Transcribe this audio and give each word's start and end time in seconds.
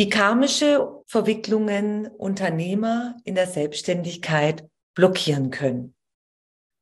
Wie 0.00 0.08
karmische 0.08 1.02
Verwicklungen 1.04 2.06
Unternehmer 2.06 3.18
in 3.24 3.34
der 3.34 3.46
Selbstständigkeit 3.46 4.66
blockieren 4.94 5.50
können. 5.50 5.94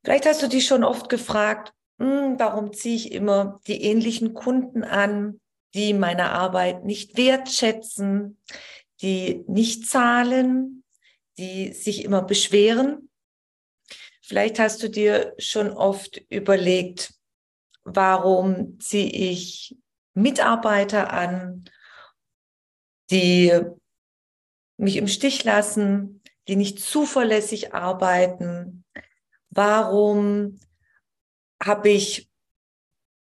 Vielleicht 0.04 0.24
hast 0.24 0.40
du 0.40 0.46
dich 0.46 0.68
schon 0.68 0.84
oft 0.84 1.08
gefragt, 1.08 1.72
hm, 1.98 2.38
warum 2.38 2.72
ziehe 2.72 2.94
ich 2.94 3.10
immer 3.10 3.58
die 3.66 3.82
ähnlichen 3.82 4.34
Kunden 4.34 4.84
an, 4.84 5.40
die 5.74 5.94
meine 5.94 6.30
Arbeit 6.30 6.84
nicht 6.84 7.16
wertschätzen, 7.16 8.40
die 9.02 9.42
nicht 9.48 9.88
zahlen, 9.88 10.84
die 11.38 11.72
sich 11.72 12.04
immer 12.04 12.22
beschweren. 12.22 13.10
Vielleicht 14.22 14.60
hast 14.60 14.80
du 14.80 14.88
dir 14.88 15.34
schon 15.38 15.70
oft 15.70 16.18
überlegt, 16.28 17.14
warum 17.82 18.78
ziehe 18.78 19.10
ich 19.10 19.76
Mitarbeiter 20.14 21.12
an, 21.12 21.64
die 23.10 23.52
mich 24.76 24.96
im 24.96 25.08
Stich 25.08 25.44
lassen, 25.44 26.22
die 26.46 26.56
nicht 26.56 26.80
zuverlässig 26.80 27.74
arbeiten. 27.74 28.84
Warum 29.50 30.58
habe 31.62 31.88
ich 31.90 32.28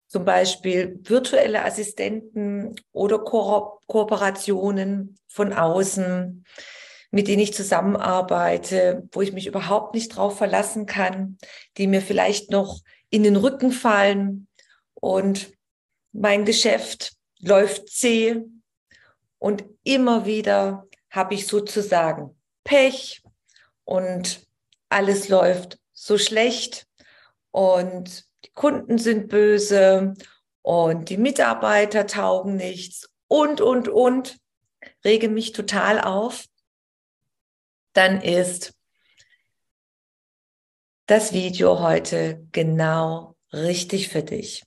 zum 0.08 0.24
Beispiel 0.24 1.00
virtuelle 1.02 1.64
Assistenten 1.64 2.76
oder 2.92 3.18
Ko 3.18 3.80
Kooperationen 3.86 5.18
von 5.26 5.52
außen, 5.52 6.44
mit 7.10 7.28
denen 7.28 7.42
ich 7.42 7.52
zusammenarbeite, 7.52 9.08
wo 9.12 9.22
ich 9.22 9.32
mich 9.32 9.46
überhaupt 9.46 9.94
nicht 9.94 10.16
drauf 10.16 10.38
verlassen 10.38 10.86
kann, 10.86 11.38
die 11.76 11.86
mir 11.86 12.00
vielleicht 12.00 12.50
noch 12.50 12.80
in 13.10 13.22
den 13.22 13.36
Rücken 13.36 13.72
fallen 13.72 14.46
und 14.94 15.52
mein 16.12 16.44
Geschäft 16.44 17.14
läuft 17.40 17.88
zäh 17.88 18.42
und 19.44 19.62
immer 19.82 20.24
wieder 20.24 20.88
habe 21.10 21.34
ich 21.34 21.46
sozusagen 21.46 22.34
Pech 22.64 23.22
und 23.84 24.40
alles 24.88 25.28
läuft 25.28 25.78
so 25.92 26.16
schlecht 26.16 26.86
und 27.50 28.24
die 28.46 28.52
Kunden 28.54 28.96
sind 28.96 29.28
böse 29.28 30.14
und 30.62 31.10
die 31.10 31.18
Mitarbeiter 31.18 32.06
taugen 32.06 32.56
nichts 32.56 33.10
und, 33.28 33.60
und, 33.60 33.88
und, 33.88 34.38
rege 35.04 35.28
mich 35.28 35.52
total 35.52 36.00
auf, 36.00 36.46
dann 37.92 38.22
ist 38.22 38.72
das 41.04 41.34
Video 41.34 41.80
heute 41.80 42.48
genau 42.50 43.36
richtig 43.52 44.08
für 44.08 44.22
dich. 44.22 44.64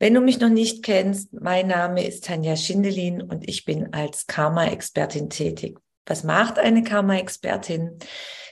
Wenn 0.00 0.14
du 0.14 0.20
mich 0.20 0.38
noch 0.38 0.48
nicht 0.48 0.84
kennst, 0.84 1.32
mein 1.32 1.66
Name 1.66 2.06
ist 2.06 2.24
Tanja 2.24 2.54
Schindelin 2.54 3.20
und 3.20 3.48
ich 3.48 3.64
bin 3.64 3.92
als 3.92 4.28
Karma-Expertin 4.28 5.28
tätig. 5.28 5.76
Was 6.06 6.22
macht 6.22 6.60
eine 6.60 6.84
Karma-Expertin? 6.84 7.98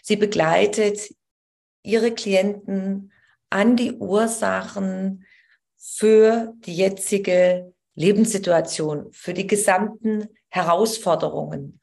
Sie 0.03 0.17
begleitet 0.17 1.15
ihre 1.85 2.11
Klienten 2.11 3.13
an 3.49 3.77
die 3.77 3.93
Ursachen 3.93 5.25
für 5.77 6.53
die 6.67 6.75
jetzige 6.75 7.73
Lebenssituation, 7.95 9.13
für 9.13 9.33
die 9.33 9.47
gesamten 9.47 10.27
Herausforderungen. 10.49 11.81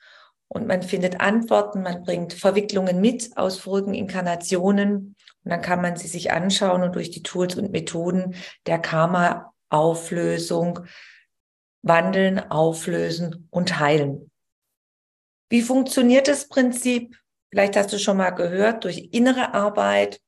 Und 0.49 0.67
man 0.67 0.83
findet 0.83 1.21
Antworten, 1.21 1.83
man 1.83 2.03
bringt 2.03 2.33
Verwicklungen 2.33 2.99
mit 2.99 3.37
aus 3.37 3.59
vorigen 3.59 3.93
Inkarnationen 3.93 5.15
und 5.43 5.51
dann 5.51 5.61
kann 5.61 5.81
man 5.81 5.95
sie 5.95 6.07
sich 6.07 6.31
anschauen 6.31 6.83
und 6.83 6.95
durch 6.95 7.11
die 7.11 7.23
Tools 7.23 7.55
und 7.55 7.71
Methoden 7.71 8.35
der 8.65 8.79
Karma-Auflösung 9.73 10.85
wandeln, 11.81 12.39
auflösen 12.39 13.47
und 13.49 13.79
heilen. 13.79 14.31
Wie 15.49 15.61
funktioniert 15.61 16.27
das 16.27 16.47
Prinzip? 16.47 17.17
Vielleicht 17.51 17.75
hast 17.75 17.91
du 17.91 17.99
schon 17.99 18.17
mal 18.17 18.29
gehört, 18.29 18.83
durch 18.83 19.09
innere 19.11 19.53
Arbeit 19.53 20.21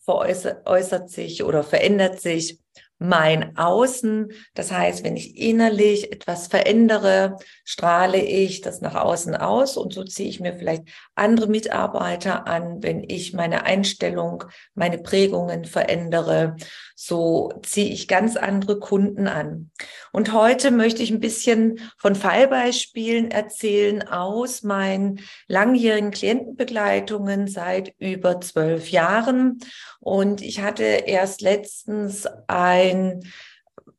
veräußert 0.00 1.10
sich 1.10 1.44
oder 1.44 1.62
verändert 1.62 2.20
sich 2.20 2.60
mein 2.98 3.56
Außen. 3.56 4.32
Das 4.54 4.72
heißt, 4.72 5.04
wenn 5.04 5.16
ich 5.16 5.36
innerlich 5.36 6.12
etwas 6.12 6.46
verändere, 6.46 7.36
strahle 7.64 8.20
ich 8.20 8.60
das 8.60 8.80
nach 8.80 8.94
außen 8.94 9.36
aus 9.36 9.76
und 9.76 9.92
so 9.92 10.04
ziehe 10.04 10.28
ich 10.28 10.40
mir 10.40 10.54
vielleicht 10.54 10.84
andere 11.14 11.48
Mitarbeiter 11.48 12.46
an. 12.46 12.82
Wenn 12.82 13.04
ich 13.08 13.34
meine 13.34 13.64
Einstellung, 13.64 14.44
meine 14.74 14.98
Prägungen 14.98 15.64
verändere, 15.64 16.56
so 17.04 17.52
ziehe 17.64 17.92
ich 17.92 18.06
ganz 18.06 18.36
andere 18.36 18.78
Kunden 18.78 19.26
an. 19.26 19.72
Und 20.12 20.32
heute 20.32 20.70
möchte 20.70 21.02
ich 21.02 21.10
ein 21.10 21.18
bisschen 21.18 21.80
von 21.98 22.14
Fallbeispielen 22.14 23.32
erzählen 23.32 24.06
aus 24.06 24.62
meinen 24.62 25.18
langjährigen 25.48 26.12
Klientenbegleitungen 26.12 27.48
seit 27.48 27.92
über 27.98 28.40
zwölf 28.40 28.90
Jahren. 28.90 29.58
Und 29.98 30.42
ich 30.42 30.60
hatte 30.60 30.84
erst 30.84 31.40
letztens 31.40 32.28
ein, 32.46 33.24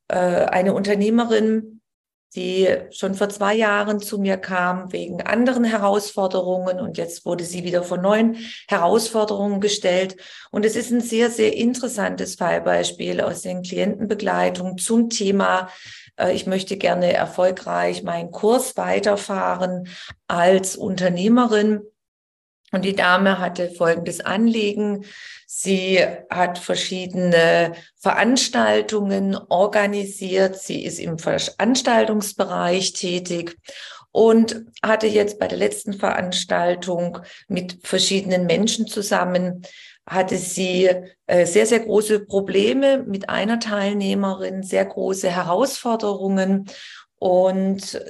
äh, 0.07 0.15
eine 0.15 0.73
Unternehmerin, 0.73 1.81
die 2.35 2.67
schon 2.91 3.13
vor 3.15 3.29
zwei 3.29 3.55
Jahren 3.55 3.99
zu 3.99 4.17
mir 4.17 4.37
kam 4.37 4.91
wegen 4.91 5.21
anderen 5.21 5.63
Herausforderungen 5.63 6.79
und 6.79 6.97
jetzt 6.97 7.25
wurde 7.25 7.43
sie 7.43 7.63
wieder 7.63 7.83
vor 7.83 7.97
neuen 7.97 8.37
Herausforderungen 8.67 9.61
gestellt. 9.61 10.17
Und 10.51 10.65
es 10.65 10.75
ist 10.75 10.91
ein 10.91 11.01
sehr, 11.01 11.29
sehr 11.29 11.55
interessantes 11.55 12.35
Fallbeispiel 12.35 13.21
aus 13.21 13.41
den 13.41 13.61
Klientenbegleitungen 13.61 14.77
zum 14.77 15.09
Thema, 15.09 15.69
äh, 16.17 16.33
ich 16.33 16.45
möchte 16.45 16.77
gerne 16.77 17.13
erfolgreich 17.13 18.03
meinen 18.03 18.31
Kurs 18.31 18.77
weiterfahren 18.77 19.87
als 20.27 20.75
Unternehmerin. 20.75 21.81
Und 22.73 22.83
die 22.83 22.95
Dame 22.95 23.37
hatte 23.37 23.69
folgendes 23.69 24.19
Anliegen. 24.19 25.05
Sie 25.45 25.99
hat 26.31 26.57
verschiedene 26.57 27.73
Veranstaltungen 27.99 29.37
organisiert. 29.49 30.59
Sie 30.59 30.83
ist 30.83 30.99
im 30.99 31.19
Veranstaltungsbereich 31.19 32.93
tätig 32.93 33.55
und 34.11 34.65
hatte 34.81 35.05
jetzt 35.05 35.37
bei 35.37 35.47
der 35.47 35.59
letzten 35.59 35.93
Veranstaltung 35.93 37.19
mit 37.47 37.77
verschiedenen 37.83 38.47
Menschen 38.47 38.87
zusammen, 38.87 39.61
hatte 40.07 40.37
sie 40.37 40.89
äh, 41.27 41.45
sehr, 41.45 41.67
sehr 41.67 41.81
große 41.81 42.21
Probleme 42.21 43.03
mit 43.03 43.29
einer 43.29 43.59
Teilnehmerin, 43.59 44.63
sehr 44.63 44.85
große 44.85 45.29
Herausforderungen 45.29 46.67
und 47.19 48.01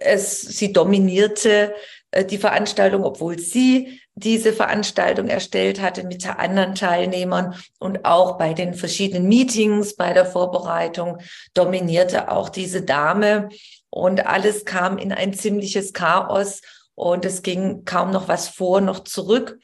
es, 0.00 0.42
sie 0.42 0.72
dominierte 0.72 1.74
die 2.16 2.38
Veranstaltung, 2.38 3.04
obwohl 3.04 3.38
sie 3.38 4.00
diese 4.14 4.52
Veranstaltung 4.52 5.28
erstellt 5.28 5.80
hatte 5.80 6.04
mit 6.04 6.26
anderen 6.26 6.74
Teilnehmern 6.74 7.54
und 7.78 8.04
auch 8.04 8.38
bei 8.38 8.54
den 8.54 8.74
verschiedenen 8.74 9.28
Meetings, 9.28 9.94
bei 9.94 10.12
der 10.12 10.24
Vorbereitung 10.24 11.18
dominierte 11.54 12.30
auch 12.30 12.48
diese 12.48 12.82
Dame. 12.82 13.50
Und 13.90 14.26
alles 14.26 14.64
kam 14.64 14.98
in 14.98 15.12
ein 15.12 15.34
ziemliches 15.34 15.92
Chaos 15.92 16.62
und 16.94 17.24
es 17.24 17.42
ging 17.42 17.84
kaum 17.84 18.10
noch 18.10 18.26
was 18.26 18.48
vor, 18.48 18.80
noch 18.80 19.04
zurück. 19.04 19.58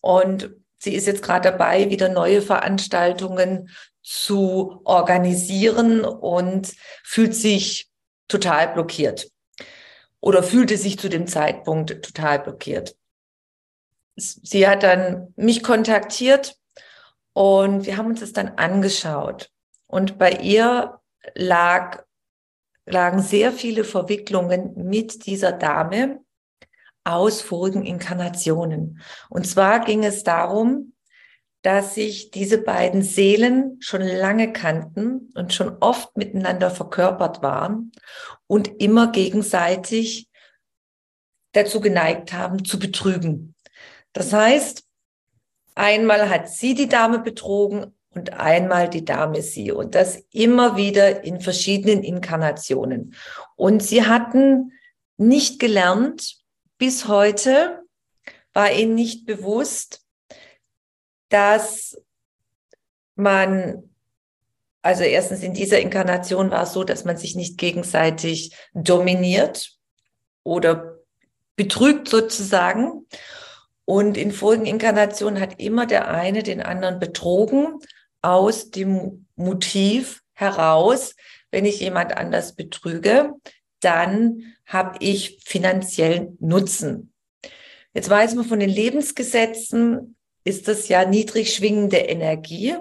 Und 0.00 0.50
sie 0.78 0.94
ist 0.94 1.06
jetzt 1.06 1.22
gerade 1.22 1.50
dabei, 1.50 1.90
wieder 1.90 2.08
neue 2.08 2.42
Veranstaltungen 2.42 3.70
zu 4.02 4.80
organisieren 4.84 6.04
und 6.04 6.72
fühlt 7.04 7.34
sich 7.34 7.88
total 8.28 8.72
blockiert 8.72 9.31
oder 10.22 10.42
fühlte 10.42 10.78
sich 10.78 10.98
zu 10.98 11.10
dem 11.10 11.26
Zeitpunkt 11.26 12.02
total 12.02 12.38
blockiert. 12.38 12.96
Sie 14.16 14.66
hat 14.66 14.84
dann 14.84 15.34
mich 15.36 15.62
kontaktiert 15.62 16.56
und 17.32 17.86
wir 17.86 17.96
haben 17.96 18.08
uns 18.08 18.20
das 18.20 18.32
dann 18.32 18.50
angeschaut. 18.50 19.50
Und 19.88 20.18
bei 20.18 20.30
ihr 20.30 21.00
lag, 21.34 22.04
lagen 22.86 23.20
sehr 23.20 23.52
viele 23.52 23.84
Verwicklungen 23.84 24.72
mit 24.76 25.26
dieser 25.26 25.52
Dame 25.52 26.20
aus 27.04 27.40
vorigen 27.40 27.84
Inkarnationen. 27.84 29.00
Und 29.28 29.46
zwar 29.46 29.80
ging 29.80 30.04
es 30.04 30.22
darum, 30.22 30.92
dass 31.62 31.94
sich 31.94 32.30
diese 32.30 32.58
beiden 32.58 33.02
Seelen 33.02 33.76
schon 33.80 34.02
lange 34.02 34.52
kannten 34.52 35.32
und 35.34 35.52
schon 35.52 35.78
oft 35.80 36.16
miteinander 36.16 36.70
verkörpert 36.70 37.42
waren 37.42 37.92
und 38.52 38.82
immer 38.82 39.10
gegenseitig 39.10 40.28
dazu 41.52 41.80
geneigt 41.80 42.34
haben, 42.34 42.66
zu 42.66 42.78
betrügen. 42.78 43.54
Das 44.12 44.34
heißt, 44.34 44.84
einmal 45.74 46.28
hat 46.28 46.50
sie 46.50 46.74
die 46.74 46.86
Dame 46.86 47.20
betrogen 47.20 47.96
und 48.10 48.34
einmal 48.34 48.90
die 48.90 49.06
Dame 49.06 49.40
sie 49.40 49.72
und 49.72 49.94
das 49.94 50.22
immer 50.32 50.76
wieder 50.76 51.24
in 51.24 51.40
verschiedenen 51.40 52.04
Inkarnationen. 52.04 53.14
Und 53.56 53.82
sie 53.82 54.06
hatten 54.06 54.72
nicht 55.16 55.58
gelernt, 55.58 56.36
bis 56.76 57.08
heute 57.08 57.82
war 58.52 58.70
ihnen 58.70 58.94
nicht 58.94 59.24
bewusst, 59.24 60.04
dass 61.30 61.98
man, 63.14 63.91
also 64.82 65.04
erstens 65.04 65.42
in 65.42 65.54
dieser 65.54 65.80
Inkarnation 65.80 66.50
war 66.50 66.64
es 66.64 66.72
so, 66.72 66.82
dass 66.82 67.04
man 67.04 67.16
sich 67.16 67.36
nicht 67.36 67.56
gegenseitig 67.56 68.54
dominiert 68.74 69.70
oder 70.42 70.98
betrügt 71.54 72.08
sozusagen. 72.08 73.06
Und 73.84 74.16
in 74.16 74.32
vorigen 74.32 74.66
Inkarnationen 74.66 75.40
hat 75.40 75.60
immer 75.60 75.86
der 75.86 76.08
eine 76.08 76.42
den 76.42 76.60
anderen 76.60 76.98
betrogen 76.98 77.78
aus 78.22 78.70
dem 78.70 79.26
Motiv 79.36 80.22
heraus, 80.32 81.14
wenn 81.50 81.64
ich 81.64 81.80
jemand 81.80 82.16
anders 82.16 82.54
betrüge, 82.54 83.32
dann 83.80 84.54
habe 84.66 84.96
ich 85.00 85.40
finanziellen 85.44 86.36
Nutzen. 86.40 87.12
Jetzt 87.94 88.08
weiß 88.08 88.34
man 88.34 88.44
von 88.44 88.58
den 88.58 88.70
Lebensgesetzen, 88.70 90.16
ist 90.44 90.66
das 90.66 90.88
ja 90.88 91.04
niedrig 91.04 91.54
schwingende 91.54 91.98
Energie, 91.98 92.74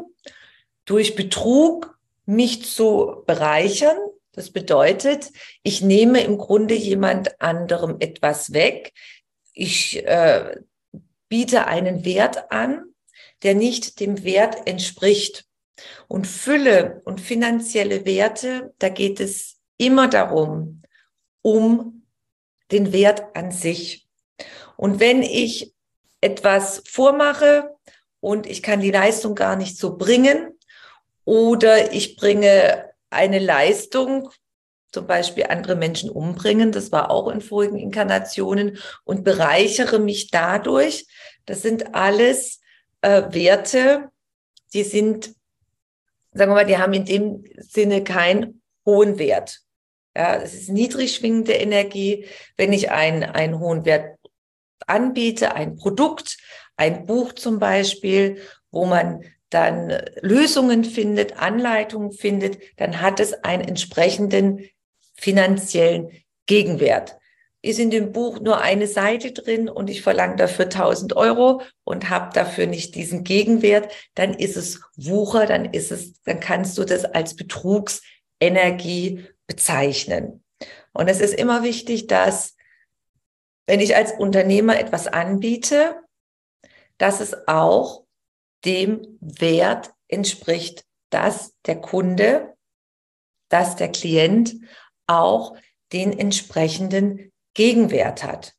durch 0.86 1.16
Betrug 1.16 1.91
mich 2.26 2.66
zu 2.66 3.24
bereichern. 3.26 3.98
Das 4.34 4.52
bedeutet, 4.52 5.32
ich 5.64 5.82
nehme 5.82 6.24
im 6.24 6.38
Grunde 6.38 6.74
jemand 6.74 7.42
anderem 7.42 7.98
etwas 8.00 8.54
weg. 8.54 8.94
Ich 9.54 10.06
äh, 10.06 10.58
biete 11.28 11.68
einen 11.68 12.06
Wert 12.06 12.52
an, 12.52 12.86
der 13.44 13.56
nicht 13.56 14.00
dem 14.00 14.24
Wert 14.24 14.68
entspricht. 14.68 15.46
Und 16.08 16.28
Fülle 16.28 17.02
und 17.06 17.20
finanzielle 17.20 18.06
Werte, 18.06 18.74
da 18.78 18.90
geht 18.90 19.20
es 19.20 19.58
immer 19.78 20.08
darum, 20.08 20.84
um 21.42 22.06
den 22.72 22.94
Wert 22.94 23.36
an 23.36 23.52
sich. 23.52 24.08
Und 24.78 25.00
wenn 25.00 25.24
ich 25.24 25.74
etwas 26.22 26.84
vormache 26.86 27.76
und 28.20 28.46
ich 28.46 28.62
kann 28.62 28.80
die 28.80 28.92
Leistung 28.92 29.34
gar 29.34 29.56
nicht 29.56 29.78
so 29.78 29.98
bringen 29.98 30.54
oder 31.26 31.94
ich 31.94 32.16
bringe 32.16 32.90
eine 33.10 33.40
Leistung, 33.40 34.30
zum 34.92 35.08
Beispiel 35.08 35.46
andere 35.46 35.76
Menschen 35.76 36.10
umbringen, 36.10 36.72
das 36.72 36.92
war 36.92 37.12
auch 37.12 37.30
in 37.30 37.42
vorigen 37.42 37.78
Inkarnationen 37.78 38.78
und 39.06 39.24
bereichere 39.24 40.00
mich 40.00 40.32
dadurch. 40.32 41.08
Das 41.46 41.62
sind 41.62 41.96
alles 41.96 42.60
äh, 43.02 43.24
Werte, 43.30 44.10
die 44.74 44.84
sind, 44.84 45.34
sagen 46.34 46.52
wir 46.52 46.56
mal, 46.56 46.66
die 46.66 46.78
haben 46.78 46.94
in 46.94 47.06
dem 47.06 47.44
Sinne 47.58 48.04
keinen 48.04 48.62
hohen 48.86 49.18
Wert. 49.18 49.62
Ja, 50.16 50.36
es 50.36 50.54
ist 50.54 50.70
niedrig 50.70 51.16
schwingende 51.16 51.54
Energie. 51.54 52.26
Wenn 52.58 52.74
ich 52.74 52.92
einen, 52.92 53.24
einen 53.24 53.60
hohen 53.60 53.86
Wert 53.86 54.18
anbiete, 54.88 55.56
ein 55.56 55.78
Produkt, 55.78 56.38
ein 56.76 57.06
Buch 57.06 57.34
zum 57.34 57.60
Beispiel, 57.60 58.42
wo 58.72 58.86
man 58.86 59.24
dann 59.52 60.02
Lösungen 60.22 60.84
findet, 60.84 61.38
Anleitungen 61.38 62.12
findet, 62.12 62.58
dann 62.78 63.02
hat 63.02 63.20
es 63.20 63.44
einen 63.44 63.62
entsprechenden 63.68 64.68
finanziellen 65.14 66.10
Gegenwert. 66.48 67.18
Ist 67.62 67.80
in 67.80 67.92
dem 67.92 68.12
Buch 68.12 68.40
nur 68.40 68.62
eine 68.62 68.88
Seite 68.88 69.34
drin 69.34 69.70
und 69.70 69.90
ich 69.90 70.02
verlange 70.02 70.38
dafür 70.38 70.66
1000 70.66 71.16
Euro 71.16 71.62
und 71.84 72.10
habe 72.10 72.34
dafür 72.34 72.66
nicht 72.66 72.96
diesen 72.96 73.24
Gegenwert, 73.24 73.94
dann 74.16 74.34
ist 74.34 74.58
es 74.58 74.82
Wucher, 74.96 75.46
dann 75.46 75.66
ist 75.66 75.92
es, 75.92 76.20
dann 76.24 76.40
kannst 76.40 76.78
du 76.80 76.86
das 76.86 77.06
als 77.06 77.36
Betrugsenergie 77.36 79.26
bezeichnen. 79.46 80.44
Und 80.94 81.08
es 81.08 81.20
ist 81.20 81.36
immer 81.36 81.62
wichtig, 81.62 82.08
dass 82.08 82.56
wenn 83.68 83.80
ich 83.80 83.96
als 83.96 84.14
Unternehmer 84.14 84.80
etwas 84.80 85.08
anbiete, 85.08 85.96
dass 86.98 87.20
es 87.20 87.48
auch 87.48 88.06
dem 88.66 89.18
Wert 89.20 89.94
entspricht, 90.08 90.86
dass 91.10 91.56
der 91.66 91.80
Kunde, 91.80 92.56
dass 93.50 93.76
der 93.76 93.92
Klient 93.92 94.56
auch 95.08 95.56
den 95.92 96.18
entsprechenden 96.18 97.32
Gegenwert 97.54 98.24
hat. 98.24 98.54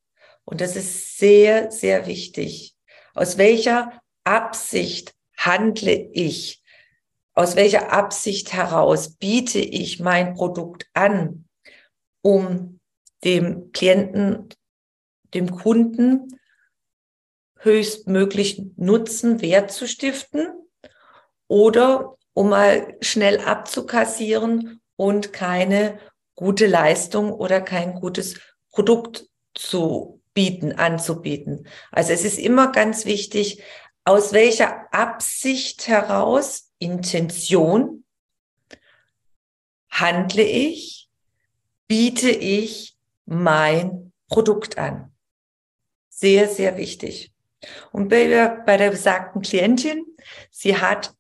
Und 0.44 0.60
das 0.60 0.76
ist 0.76 1.18
sehr, 1.18 1.70
sehr 1.70 2.06
wichtig. 2.06 2.74
Aus 3.14 3.38
welcher 3.38 4.00
Absicht 4.24 5.14
handle 5.36 6.10
ich? 6.12 6.62
Aus 7.34 7.56
welcher 7.56 7.92
Absicht 7.92 8.52
heraus 8.52 9.16
biete 9.16 9.58
ich 9.58 10.00
mein 10.00 10.34
Produkt 10.34 10.86
an, 10.92 11.48
um 12.20 12.80
dem 13.24 13.72
Klienten 13.72 14.48
dem 15.32 15.50
Kunden 15.50 16.38
höchstmöglichen 17.62 18.74
Nutzen, 18.76 19.40
Wert 19.40 19.70
zu 19.70 19.86
stiften 19.86 20.48
oder 21.48 22.16
um 22.34 22.50
mal 22.50 22.96
schnell 23.00 23.40
abzukassieren 23.40 24.80
und 24.96 25.32
keine 25.32 25.98
gute 26.34 26.66
Leistung 26.66 27.32
oder 27.32 27.60
kein 27.60 27.94
gutes 27.94 28.40
Produkt 28.70 29.28
zu 29.54 30.22
bieten, 30.34 30.72
anzubieten. 30.72 31.66
Also 31.90 32.12
es 32.12 32.24
ist 32.24 32.38
immer 32.38 32.72
ganz 32.72 33.04
wichtig, 33.04 33.62
aus 34.04 34.32
welcher 34.32 34.92
Absicht 34.92 35.86
heraus, 35.88 36.72
Intention, 36.78 38.04
handle 39.90 40.42
ich, 40.42 41.10
biete 41.86 42.30
ich 42.30 42.96
mein 43.26 44.12
Produkt 44.28 44.78
an 44.78 45.12
sehr, 46.22 46.48
sehr 46.48 46.76
wichtig. 46.76 47.31
Und 47.92 48.08
bei 48.08 48.26
der, 48.26 48.62
bei 48.66 48.76
der 48.76 48.90
besagten 48.90 49.42
Klientin, 49.42 50.04
sie 50.50 50.76
hat 50.76 51.14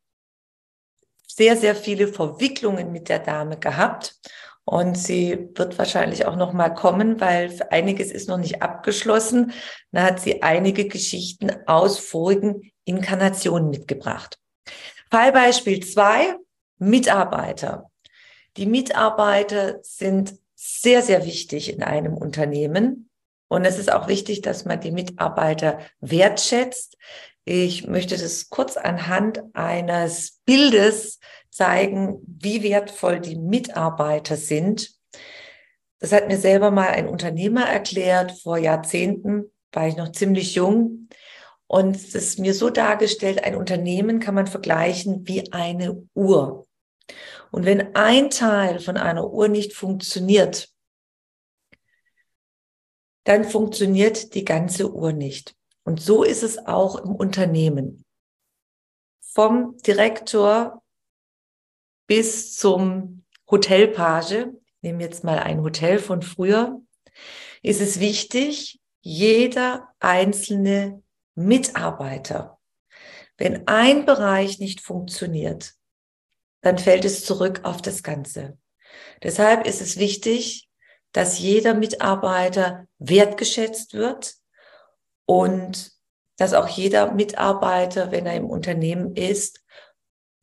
sehr, 1.26 1.56
sehr 1.56 1.74
viele 1.74 2.08
Verwicklungen 2.08 2.92
mit 2.92 3.08
der 3.08 3.18
Dame 3.18 3.58
gehabt. 3.58 4.16
Und 4.64 4.96
sie 4.96 5.50
wird 5.54 5.76
wahrscheinlich 5.78 6.26
auch 6.26 6.36
noch 6.36 6.52
mal 6.52 6.70
kommen, 6.70 7.20
weil 7.20 7.58
einiges 7.70 8.12
ist 8.12 8.28
noch 8.28 8.38
nicht 8.38 8.62
abgeschlossen. 8.62 9.52
Da 9.90 10.04
hat 10.04 10.20
sie 10.20 10.42
einige 10.42 10.86
Geschichten 10.86 11.50
aus 11.66 11.98
vorigen 11.98 12.70
Inkarnationen 12.84 13.70
mitgebracht. 13.70 14.38
Fallbeispiel 15.10 15.84
zwei: 15.84 16.36
Mitarbeiter. 16.78 17.90
Die 18.56 18.66
Mitarbeiter 18.66 19.78
sind 19.82 20.34
sehr, 20.54 21.02
sehr 21.02 21.26
wichtig 21.26 21.72
in 21.72 21.82
einem 21.82 22.16
Unternehmen. 22.16 23.10
Und 23.52 23.66
es 23.66 23.78
ist 23.78 23.92
auch 23.92 24.08
wichtig, 24.08 24.40
dass 24.40 24.64
man 24.64 24.80
die 24.80 24.92
Mitarbeiter 24.92 25.78
wertschätzt. 26.00 26.96
Ich 27.44 27.86
möchte 27.86 28.16
das 28.16 28.48
kurz 28.48 28.78
anhand 28.78 29.42
eines 29.52 30.40
Bildes 30.46 31.20
zeigen, 31.50 32.22
wie 32.26 32.62
wertvoll 32.62 33.20
die 33.20 33.36
Mitarbeiter 33.36 34.36
sind. 34.36 34.92
Das 35.98 36.12
hat 36.12 36.28
mir 36.28 36.38
selber 36.38 36.70
mal 36.70 36.88
ein 36.88 37.06
Unternehmer 37.06 37.66
erklärt 37.66 38.32
vor 38.40 38.56
Jahrzehnten, 38.56 39.52
war 39.70 39.86
ich 39.86 39.98
noch 39.98 40.12
ziemlich 40.12 40.54
jung. 40.54 41.10
Und 41.66 41.94
es 41.94 42.14
ist 42.14 42.38
mir 42.38 42.54
so 42.54 42.70
dargestellt, 42.70 43.44
ein 43.44 43.54
Unternehmen 43.54 44.18
kann 44.18 44.34
man 44.34 44.46
vergleichen 44.46 45.28
wie 45.28 45.52
eine 45.52 46.08
Uhr. 46.14 46.66
Und 47.50 47.66
wenn 47.66 47.94
ein 47.96 48.30
Teil 48.30 48.80
von 48.80 48.96
einer 48.96 49.30
Uhr 49.30 49.48
nicht 49.48 49.74
funktioniert, 49.74 50.71
dann 53.24 53.44
funktioniert 53.44 54.34
die 54.34 54.44
ganze 54.44 54.92
Uhr 54.92 55.12
nicht. 55.12 55.54
Und 55.84 56.00
so 56.00 56.22
ist 56.22 56.42
es 56.42 56.66
auch 56.66 56.96
im 56.96 57.14
Unternehmen. 57.14 58.04
Vom 59.20 59.76
Direktor 59.78 60.82
bis 62.06 62.56
zum 62.56 63.24
Hotelpage, 63.50 64.48
nehmen 64.80 65.00
jetzt 65.00 65.24
mal 65.24 65.38
ein 65.38 65.62
Hotel 65.62 65.98
von 65.98 66.22
früher, 66.22 66.80
ist 67.62 67.80
es 67.80 68.00
wichtig, 68.00 68.80
jeder 69.00 69.88
einzelne 70.00 71.02
Mitarbeiter, 71.34 72.58
wenn 73.38 73.66
ein 73.66 74.04
Bereich 74.04 74.58
nicht 74.58 74.80
funktioniert, 74.80 75.74
dann 76.60 76.78
fällt 76.78 77.04
es 77.04 77.24
zurück 77.24 77.60
auf 77.64 77.82
das 77.82 78.02
Ganze. 78.02 78.58
Deshalb 79.22 79.66
ist 79.66 79.80
es 79.80 79.96
wichtig, 79.96 80.68
dass 81.12 81.38
jeder 81.38 81.74
Mitarbeiter 81.74 82.86
wertgeschätzt 82.98 83.94
wird 83.94 84.34
und 85.26 85.92
dass 86.38 86.54
auch 86.54 86.68
jeder 86.68 87.12
Mitarbeiter, 87.12 88.10
wenn 88.10 88.26
er 88.26 88.34
im 88.34 88.48
Unternehmen 88.48 89.14
ist, 89.14 89.62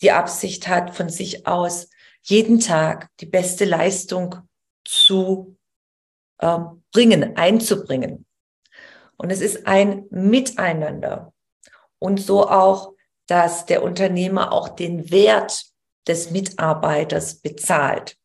die 0.02 0.12
Absicht 0.12 0.68
hat, 0.68 0.96
von 0.96 1.10
sich 1.10 1.46
aus 1.48 1.90
jeden 2.22 2.60
Tag 2.60 3.10
die 3.20 3.26
beste 3.26 3.66
Leistung 3.66 4.36
zu 4.86 5.58
äh, 6.38 6.60
bringen, 6.92 7.36
einzubringen. 7.36 8.26
Und 9.18 9.32
es 9.32 9.42
ist 9.42 9.68
ein 9.68 10.06
Miteinander. 10.10 11.34
Und 11.98 12.22
so 12.22 12.48
auch, 12.48 12.94
dass 13.28 13.66
der 13.66 13.84
Unternehmer 13.84 14.54
auch 14.54 14.70
den 14.70 15.12
Wert 15.12 15.66
des 16.08 16.32
Mitarbeiters 16.32 17.42
bezahlt. 17.42 18.18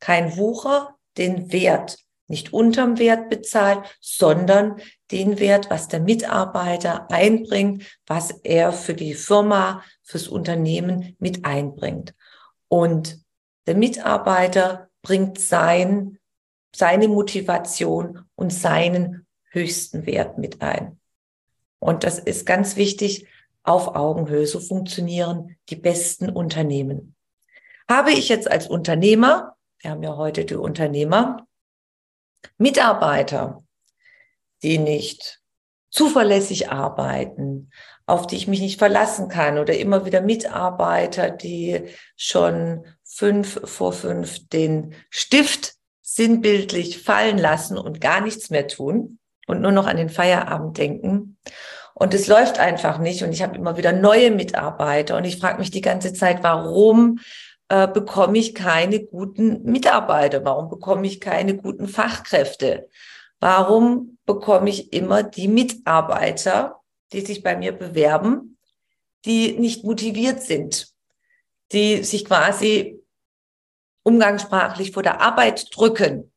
Kein 0.00 0.36
Wucher, 0.36 0.98
den 1.16 1.52
Wert 1.52 1.98
nicht 2.30 2.52
unterm 2.52 2.98
Wert 2.98 3.28
bezahlt, 3.28 3.80
sondern 4.00 4.80
den 5.10 5.40
Wert, 5.40 5.68
was 5.68 5.88
der 5.88 5.98
Mitarbeiter 5.98 7.10
einbringt, 7.10 7.84
was 8.06 8.30
er 8.30 8.72
für 8.72 8.94
die 8.94 9.14
Firma, 9.14 9.82
fürs 10.04 10.28
Unternehmen 10.28 11.16
mit 11.18 11.44
einbringt. 11.44 12.14
Und 12.68 13.20
der 13.66 13.74
Mitarbeiter 13.74 14.88
bringt 15.02 15.40
sein, 15.40 16.18
seine 16.74 17.08
Motivation 17.08 18.24
und 18.36 18.52
seinen 18.52 19.26
höchsten 19.50 20.06
Wert 20.06 20.38
mit 20.38 20.62
ein. 20.62 21.00
Und 21.80 22.04
das 22.04 22.20
ist 22.20 22.46
ganz 22.46 22.76
wichtig 22.76 23.26
auf 23.64 23.96
Augenhöhe. 23.96 24.46
So 24.46 24.60
funktionieren 24.60 25.56
die 25.68 25.76
besten 25.76 26.28
Unternehmen. 26.28 27.16
Habe 27.88 28.12
ich 28.12 28.28
jetzt 28.28 28.48
als 28.48 28.68
Unternehmer, 28.68 29.56
wir 29.80 29.90
haben 29.90 30.02
ja 30.02 30.16
heute 30.16 30.44
die 30.44 30.54
Unternehmer, 30.54 31.46
Mitarbeiter, 32.58 33.62
die 34.62 34.78
nicht 34.78 35.40
zuverlässig 35.90 36.70
arbeiten, 36.70 37.70
auf 38.06 38.26
die 38.26 38.36
ich 38.36 38.46
mich 38.46 38.60
nicht 38.60 38.78
verlassen 38.78 39.28
kann 39.28 39.58
oder 39.58 39.76
immer 39.76 40.04
wieder 40.04 40.20
Mitarbeiter, 40.20 41.30
die 41.30 41.88
schon 42.16 42.86
fünf 43.04 43.60
vor 43.64 43.92
fünf 43.92 44.48
den 44.48 44.94
Stift 45.08 45.74
sinnbildlich 46.02 47.02
fallen 47.02 47.38
lassen 47.38 47.78
und 47.78 48.00
gar 48.00 48.20
nichts 48.20 48.50
mehr 48.50 48.68
tun 48.68 49.18
und 49.46 49.60
nur 49.60 49.72
noch 49.72 49.86
an 49.86 49.96
den 49.96 50.08
Feierabend 50.08 50.76
denken. 50.76 51.38
Und 51.94 52.14
es 52.14 52.28
läuft 52.28 52.58
einfach 52.58 52.98
nicht. 52.98 53.22
Und 53.22 53.32
ich 53.32 53.42
habe 53.42 53.56
immer 53.56 53.76
wieder 53.76 53.92
neue 53.92 54.30
Mitarbeiter. 54.30 55.16
Und 55.16 55.24
ich 55.24 55.38
frage 55.38 55.58
mich 55.58 55.70
die 55.70 55.82
ganze 55.82 56.14
Zeit, 56.14 56.42
warum 56.42 57.18
äh, 57.70 57.86
bekomme 57.86 58.36
ich 58.36 58.54
keine 58.54 58.98
guten 59.04 59.62
Mitarbeiter? 59.62 60.44
Warum 60.44 60.68
bekomme 60.68 61.06
ich 61.06 61.20
keine 61.20 61.56
guten 61.56 61.86
Fachkräfte? 61.86 62.90
Warum 63.38 64.18
bekomme 64.26 64.68
ich 64.68 64.92
immer 64.92 65.22
die 65.22 65.46
Mitarbeiter, 65.46 66.80
die 67.12 67.20
sich 67.20 67.44
bei 67.44 67.56
mir 67.56 67.70
bewerben, 67.72 68.58
die 69.24 69.52
nicht 69.52 69.84
motiviert 69.84 70.42
sind, 70.42 70.92
die 71.70 72.02
sich 72.02 72.24
quasi 72.24 73.00
umgangssprachlich 74.02 74.90
vor 74.90 75.04
der 75.04 75.20
Arbeit 75.20 75.68
drücken? 75.72 76.32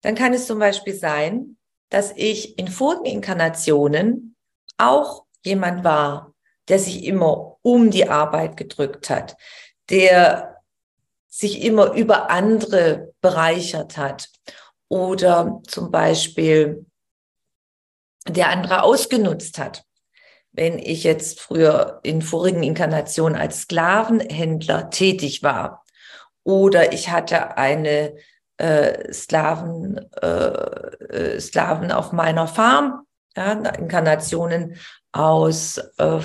Dann 0.00 0.14
kann 0.14 0.32
es 0.32 0.46
zum 0.46 0.58
Beispiel 0.58 0.94
sein, 0.94 1.58
dass 1.90 2.12
ich 2.16 2.58
in 2.58 2.68
vorigen 2.68 3.04
Inkarnationen 3.04 4.36
auch 4.78 5.26
jemand 5.44 5.84
war, 5.84 6.34
der 6.68 6.78
sich 6.78 7.04
immer 7.04 7.49
um 7.62 7.90
die 7.90 8.08
Arbeit 8.08 8.56
gedrückt 8.56 9.10
hat, 9.10 9.36
der 9.90 10.56
sich 11.28 11.62
immer 11.62 11.92
über 11.92 12.30
andere 12.30 13.12
bereichert 13.20 13.96
hat 13.96 14.28
oder 14.88 15.60
zum 15.66 15.90
Beispiel 15.90 16.84
der 18.26 18.50
andere 18.50 18.82
ausgenutzt 18.82 19.58
hat. 19.58 19.84
Wenn 20.52 20.78
ich 20.78 21.04
jetzt 21.04 21.40
früher 21.40 22.00
in 22.02 22.22
vorigen 22.22 22.62
Inkarnationen 22.62 23.38
als 23.38 23.62
Sklavenhändler 23.62 24.90
tätig 24.90 25.42
war 25.42 25.84
oder 26.42 26.92
ich 26.92 27.10
hatte 27.10 27.56
eine 27.56 28.16
äh, 28.56 29.12
Sklaven, 29.12 30.10
äh, 30.20 30.26
äh 30.26 31.40
Sklaven 31.40 31.92
auf 31.92 32.12
meiner 32.12 32.48
Farm, 32.48 33.06
ja, 33.36 33.52
Inkarnationen 33.52 34.76
aus 35.12 35.78
äh, 35.98 36.18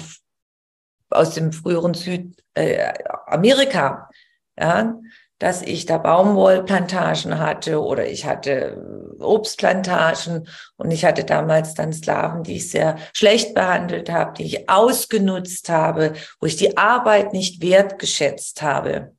aus 1.09 1.33
dem 1.33 1.51
früheren 1.51 1.93
Südamerika, 1.93 4.09
äh, 4.55 4.63
ja, 4.63 4.95
dass 5.39 5.61
ich 5.61 5.85
da 5.85 5.97
Baumwollplantagen 5.97 7.39
hatte 7.39 7.81
oder 7.81 8.07
ich 8.07 8.25
hatte 8.25 9.11
Obstplantagen 9.19 10.47
und 10.77 10.91
ich 10.91 11.03
hatte 11.03 11.25
damals 11.25 11.73
dann 11.73 11.91
Sklaven, 11.91 12.43
die 12.43 12.55
ich 12.55 12.69
sehr 12.69 12.97
schlecht 13.13 13.53
behandelt 13.53 14.09
habe, 14.09 14.33
die 14.37 14.45
ich 14.45 14.69
ausgenutzt 14.69 15.67
habe, 15.67 16.13
wo 16.39 16.47
ich 16.47 16.55
die 16.55 16.77
Arbeit 16.77 17.33
nicht 17.33 17.61
wertgeschätzt 17.61 18.61
habe. 18.61 19.13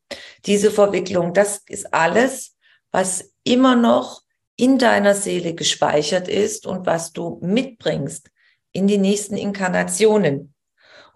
Diese 0.47 0.71
Verwicklung, 0.71 1.35
das 1.35 1.63
ist 1.69 1.93
alles, 1.93 2.57
was 2.93 3.33
immer 3.45 3.77
noch 3.77 4.23
in 4.57 4.79
deiner 4.79 5.15
Seele 5.15 5.55
gespeichert 5.55 6.29
ist 6.29 6.67
und 6.67 6.87
was 6.87 7.13
du 7.13 7.39
mitbringst 7.43 8.31
in 8.73 8.87
die 8.87 8.99
nächsten 8.99 9.37
Inkarnationen. 9.37 10.55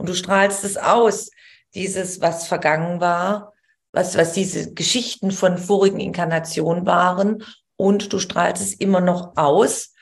Und 0.00 0.08
du 0.08 0.14
strahlst 0.14 0.64
es 0.64 0.78
aus, 0.78 1.30
dieses, 1.74 2.22
was 2.22 2.48
vergangen 2.48 3.02
war, 3.02 3.52
was, 3.92 4.16
was 4.16 4.32
diese 4.32 4.72
Geschichten 4.72 5.30
von 5.30 5.58
vorigen 5.58 6.00
Inkarnationen 6.00 6.86
waren. 6.86 7.44
Und 7.76 8.10
du 8.10 8.18
strahlst 8.18 8.62
es 8.62 8.72
immer 8.72 9.02
noch 9.02 9.36
aus, 9.36 9.92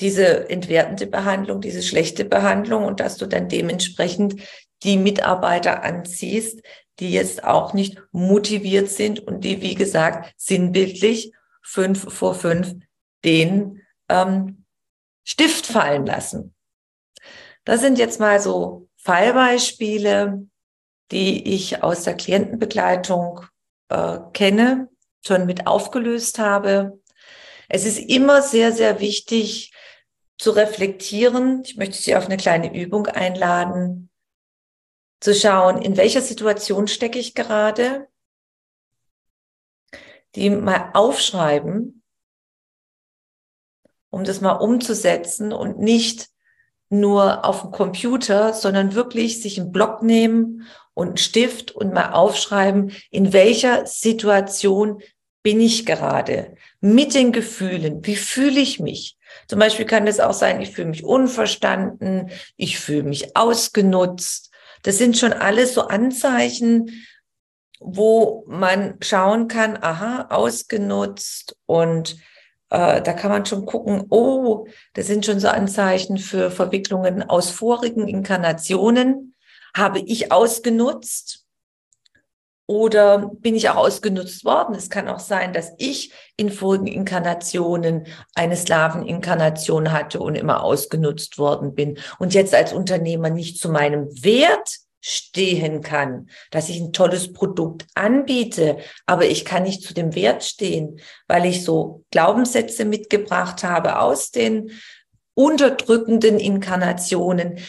diese 0.00 0.48
entwertende 0.48 1.06
Behandlung, 1.06 1.60
diese 1.60 1.82
schlechte 1.82 2.24
Behandlung 2.24 2.86
und 2.86 2.98
dass 2.98 3.18
du 3.18 3.26
dann 3.26 3.50
dementsprechend 3.50 4.40
die 4.84 4.96
Mitarbeiter 4.96 5.82
anziehst, 5.82 6.62
die 6.98 7.12
jetzt 7.12 7.44
auch 7.44 7.74
nicht 7.74 8.02
motiviert 8.12 8.88
sind 8.88 9.20
und 9.20 9.44
die, 9.44 9.60
wie 9.60 9.74
gesagt, 9.74 10.32
sinnbildlich 10.38 11.34
fünf 11.62 12.10
vor 12.10 12.34
fünf 12.34 12.74
den 13.22 13.82
ähm, 14.08 14.64
Stift 15.24 15.66
fallen 15.66 16.06
lassen. 16.06 16.54
Das 17.66 17.82
sind 17.82 17.98
jetzt 17.98 18.18
mal 18.18 18.40
so 18.40 18.88
Fallbeispiele, 19.06 20.48
die 21.12 21.54
ich 21.54 21.84
aus 21.84 22.02
der 22.02 22.14
Klientenbegleitung 22.14 23.46
äh, 23.88 24.18
kenne, 24.32 24.88
schon 25.24 25.46
mit 25.46 25.68
aufgelöst 25.68 26.40
habe. 26.40 27.00
Es 27.68 27.84
ist 27.84 27.98
immer 27.98 28.42
sehr, 28.42 28.72
sehr 28.72 28.98
wichtig 28.98 29.72
zu 30.38 30.50
reflektieren. 30.50 31.62
Ich 31.64 31.76
möchte 31.76 31.96
Sie 31.96 32.16
auf 32.16 32.26
eine 32.26 32.36
kleine 32.36 32.76
Übung 32.76 33.06
einladen, 33.06 34.10
zu 35.20 35.34
schauen, 35.36 35.80
in 35.80 35.96
welcher 35.96 36.20
Situation 36.20 36.88
stecke 36.88 37.20
ich 37.20 37.36
gerade, 37.36 38.08
die 40.34 40.50
mal 40.50 40.90
aufschreiben, 40.94 42.02
um 44.10 44.24
das 44.24 44.40
mal 44.40 44.56
umzusetzen 44.56 45.52
und 45.52 45.78
nicht 45.78 46.28
nur 46.88 47.44
auf 47.44 47.62
dem 47.62 47.70
Computer, 47.70 48.52
sondern 48.52 48.94
wirklich 48.94 49.42
sich 49.42 49.60
einen 49.60 49.72
Block 49.72 50.02
nehmen 50.02 50.66
und 50.94 51.08
einen 51.08 51.16
Stift 51.16 51.72
und 51.72 51.92
mal 51.92 52.12
aufschreiben, 52.12 52.92
in 53.10 53.32
welcher 53.32 53.86
Situation 53.86 55.02
bin 55.42 55.60
ich 55.60 55.86
gerade 55.86 56.56
mit 56.80 57.14
den 57.14 57.32
Gefühlen, 57.32 58.04
wie 58.04 58.16
fühle 58.16 58.60
ich 58.60 58.80
mich? 58.80 59.16
Zum 59.48 59.58
Beispiel 59.58 59.84
kann 59.84 60.06
es 60.06 60.20
auch 60.20 60.32
sein, 60.32 60.60
ich 60.60 60.72
fühle 60.72 60.88
mich 60.88 61.04
unverstanden, 61.04 62.30
ich 62.56 62.78
fühle 62.78 63.04
mich 63.04 63.36
ausgenutzt. 63.36 64.50
Das 64.82 64.98
sind 64.98 65.18
schon 65.18 65.32
alles 65.32 65.74
so 65.74 65.82
Anzeichen, 65.82 67.06
wo 67.78 68.44
man 68.48 68.96
schauen 69.02 69.48
kann, 69.48 69.76
aha, 69.80 70.26
ausgenutzt 70.30 71.56
und 71.66 72.16
äh, 72.70 73.00
da 73.02 73.12
kann 73.12 73.30
man 73.30 73.46
schon 73.46 73.66
gucken, 73.66 74.06
oh, 74.10 74.66
das 74.94 75.06
sind 75.06 75.24
schon 75.24 75.40
so 75.40 75.48
Anzeichen 75.48 76.18
für 76.18 76.50
Verwicklungen 76.50 77.22
aus 77.22 77.50
vorigen 77.50 78.08
Inkarnationen. 78.08 79.34
Habe 79.76 80.00
ich 80.00 80.32
ausgenutzt? 80.32 81.44
Oder 82.68 83.30
bin 83.32 83.54
ich 83.54 83.68
auch 83.68 83.76
ausgenutzt 83.76 84.44
worden? 84.44 84.74
Es 84.74 84.90
kann 84.90 85.08
auch 85.08 85.20
sein, 85.20 85.52
dass 85.52 85.72
ich 85.78 86.12
in 86.36 86.50
vorigen 86.50 86.88
Inkarnationen 86.88 88.08
eine 88.34 88.56
Slaveninkarnation 88.56 89.92
hatte 89.92 90.18
und 90.18 90.34
immer 90.34 90.64
ausgenutzt 90.64 91.38
worden 91.38 91.76
bin 91.76 91.98
und 92.18 92.34
jetzt 92.34 92.54
als 92.54 92.72
Unternehmer 92.72 93.30
nicht 93.30 93.60
zu 93.60 93.68
meinem 93.68 94.08
Wert 94.24 94.78
stehen 95.08 95.82
kann, 95.82 96.28
dass 96.50 96.68
ich 96.68 96.80
ein 96.80 96.92
tolles 96.92 97.32
Produkt 97.32 97.86
anbiete, 97.94 98.78
aber 99.06 99.26
ich 99.26 99.44
kann 99.44 99.62
nicht 99.62 99.82
zu 99.82 99.94
dem 99.94 100.16
Wert 100.16 100.42
stehen, 100.42 100.98
weil 101.28 101.46
ich 101.46 101.62
so 101.62 102.04
Glaubenssätze 102.10 102.84
mitgebracht 102.84 103.62
habe 103.62 104.00
aus 104.00 104.32
den 104.32 104.72
unterdrückenden 105.34 106.40
Inkarnationen. 106.40 107.60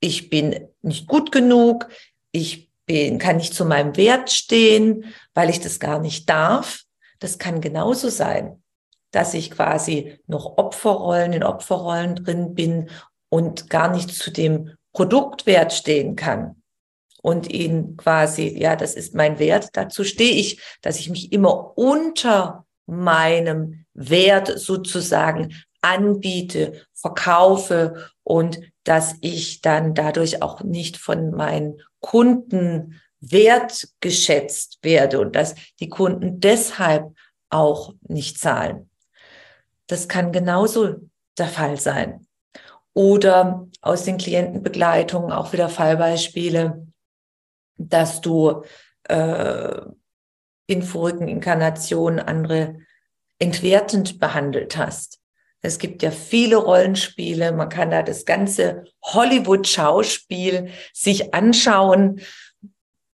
Ich 0.00 0.30
bin 0.30 0.68
nicht 0.80 1.06
gut 1.06 1.30
genug, 1.30 1.88
ich 2.32 2.70
bin, 2.86 3.18
kann 3.18 3.36
nicht 3.36 3.52
zu 3.52 3.66
meinem 3.66 3.94
Wert 3.98 4.30
stehen, 4.30 5.04
weil 5.34 5.50
ich 5.50 5.60
das 5.60 5.78
gar 5.78 5.98
nicht 5.98 6.30
darf. 6.30 6.84
Das 7.18 7.36
kann 7.36 7.60
genauso 7.60 8.08
sein, 8.08 8.62
dass 9.10 9.34
ich 9.34 9.50
quasi 9.50 10.18
noch 10.26 10.56
Opferrollen 10.56 11.34
in 11.34 11.42
Opferrollen 11.42 12.14
drin 12.14 12.54
bin 12.54 12.88
und 13.28 13.68
gar 13.68 13.94
nicht 13.94 14.10
zu 14.14 14.30
dem 14.30 14.70
Produktwert 14.96 15.74
stehen 15.74 16.16
kann 16.16 16.62
und 17.20 17.52
ihn 17.52 17.98
quasi, 17.98 18.48
ja, 18.58 18.76
das 18.76 18.94
ist 18.94 19.14
mein 19.14 19.38
Wert, 19.38 19.68
dazu 19.74 20.04
stehe 20.04 20.32
ich, 20.32 20.58
dass 20.80 20.98
ich 20.98 21.10
mich 21.10 21.32
immer 21.32 21.76
unter 21.76 22.64
meinem 22.86 23.84
Wert 23.92 24.58
sozusagen 24.58 25.54
anbiete, 25.82 26.86
verkaufe 26.94 28.08
und 28.22 28.58
dass 28.84 29.16
ich 29.20 29.60
dann 29.60 29.92
dadurch 29.92 30.40
auch 30.40 30.62
nicht 30.62 30.96
von 30.96 31.30
meinen 31.32 31.82
Kunden 32.00 32.98
wertgeschätzt 33.20 34.78
werde 34.80 35.20
und 35.20 35.36
dass 35.36 35.56
die 35.78 35.90
Kunden 35.90 36.40
deshalb 36.40 37.12
auch 37.50 37.92
nicht 38.08 38.38
zahlen. 38.38 38.88
Das 39.88 40.08
kann 40.08 40.32
genauso 40.32 40.94
der 41.36 41.48
Fall 41.48 41.78
sein. 41.78 42.26
Oder 42.94 43.68
aus 43.86 44.04
den 44.04 44.18
Klientenbegleitungen 44.18 45.32
auch 45.32 45.52
wieder 45.52 45.68
Fallbeispiele, 45.68 46.86
dass 47.78 48.20
du 48.20 48.62
äh, 49.04 49.80
in 50.66 50.82
vorigen 50.82 51.28
Inkarnationen 51.28 52.20
andere 52.20 52.80
entwertend 53.38 54.18
behandelt 54.18 54.76
hast. 54.76 55.20
Es 55.62 55.78
gibt 55.78 56.02
ja 56.02 56.10
viele 56.10 56.56
Rollenspiele, 56.56 57.52
man 57.52 57.68
kann 57.68 57.90
da 57.90 58.02
das 58.02 58.24
ganze 58.24 58.84
Hollywood-Schauspiel 59.02 60.70
sich 60.92 61.34
anschauen. 61.34 62.20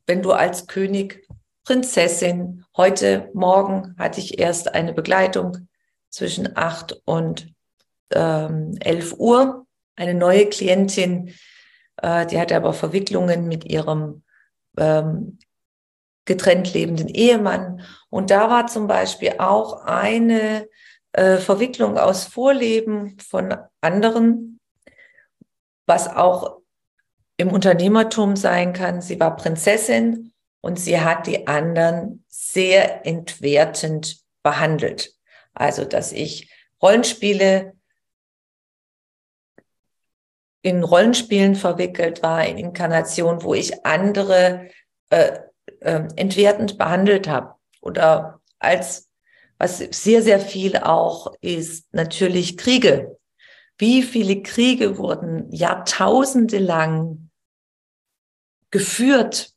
Wenn 0.06 0.22
du 0.22 0.32
als 0.32 0.66
König, 0.66 1.26
Prinzessin, 1.64 2.64
heute 2.76 3.30
Morgen 3.34 3.94
hatte 3.98 4.20
ich 4.20 4.38
erst 4.38 4.74
eine 4.74 4.92
Begleitung 4.92 5.68
zwischen 6.08 6.56
acht 6.56 7.00
und 7.04 7.52
ähm, 8.12 8.76
11 8.80 9.14
Uhr, 9.18 9.66
eine 10.00 10.14
neue 10.14 10.47
Klientin, 10.47 11.35
äh, 11.99 12.26
die 12.26 12.40
hatte 12.40 12.57
aber 12.57 12.73
Verwicklungen 12.73 13.47
mit 13.47 13.64
ihrem 13.64 14.23
ähm, 14.78 15.38
getrennt 16.25 16.73
lebenden 16.73 17.09
Ehemann. 17.09 17.83
Und 18.09 18.30
da 18.30 18.49
war 18.49 18.66
zum 18.66 18.87
Beispiel 18.87 19.35
auch 19.38 19.85
eine 19.85 20.69
äh, 21.12 21.37
Verwicklung 21.37 21.99
aus 21.99 22.25
Vorleben 22.25 23.19
von 23.19 23.54
anderen, 23.80 24.59
was 25.87 26.09
auch 26.09 26.61
im 27.37 27.50
Unternehmertum 27.50 28.37
sein 28.37 28.73
kann. 28.73 29.02
Sie 29.02 29.21
war 29.21 29.37
Prinzessin 29.37 30.33
und 30.62 30.78
sie 30.78 31.00
hat 31.00 31.26
die 31.26 31.47
anderen 31.47 32.25
sehr 32.28 33.07
entwertend 33.07 34.19
behandelt. 34.42 35.14
Also, 35.52 35.85
dass 35.85 36.12
ich 36.12 36.50
Rollenspiele 36.83 37.75
in 40.62 40.85
Rollenspielen 40.85 41.55
verwickelt 41.55 42.23
war, 42.23 42.47
in 42.47 42.59
Inkarnationen, 42.59 43.43
wo 43.43 43.55
ich 43.55 43.85
andere 43.87 44.69
äh, 45.11 45.38
äh, 45.81 46.02
entwertend 46.17 46.79
behandelt 46.79 47.29
habe 47.29 47.55
oder 47.81 48.40
als 48.59 49.09
was 49.59 49.79
sehr, 49.79 50.23
sehr 50.23 50.40
viel 50.40 50.76
auch 50.79 51.35
ist 51.43 51.93
natürlich 51.93 52.57
Kriege. 52.57 53.19
Wie 53.76 54.02
viele 54.02 54.43
Kriege 54.43 54.97
wurden 54.97 55.50
jahrtausende 55.52 56.59
lang 56.59 57.31
geführt? 58.71 59.52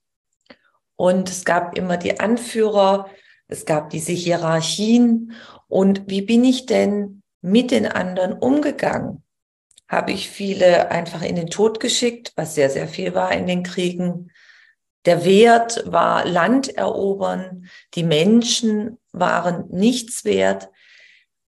Und 0.96 1.30
es 1.30 1.46
gab 1.46 1.78
immer 1.78 1.98
die 1.98 2.20
Anführer, 2.20 3.10
es 3.48 3.66
gab 3.66 3.90
diese 3.90 4.12
Hierarchien. 4.12 5.34
Und 5.68 6.04
wie 6.08 6.22
bin 6.22 6.44
ich 6.44 6.66
denn 6.66 7.24
mit 7.42 7.72
den 7.72 7.86
anderen 7.88 8.34
umgegangen? 8.34 9.24
Habe 9.94 10.12
ich 10.12 10.28
viele 10.28 10.90
einfach 10.90 11.22
in 11.22 11.36
den 11.36 11.52
Tod 11.52 11.80
geschickt, 11.80 12.34
was 12.36 12.56
sehr, 12.56 12.72
sehr 12.72 12.88
viel 12.88 13.13
war 13.13 13.32
in 13.32 13.46
den 13.46 13.62
Kriegen? 13.62 14.32
Der 15.06 15.24
Wert 15.24 15.84
war 15.86 16.26
Land 16.26 16.67
erobern, 16.76 17.70
die 17.94 18.02
Menschen 18.02 18.98
waren 19.12 19.70
nichts 19.70 20.26
wert. 20.26 20.72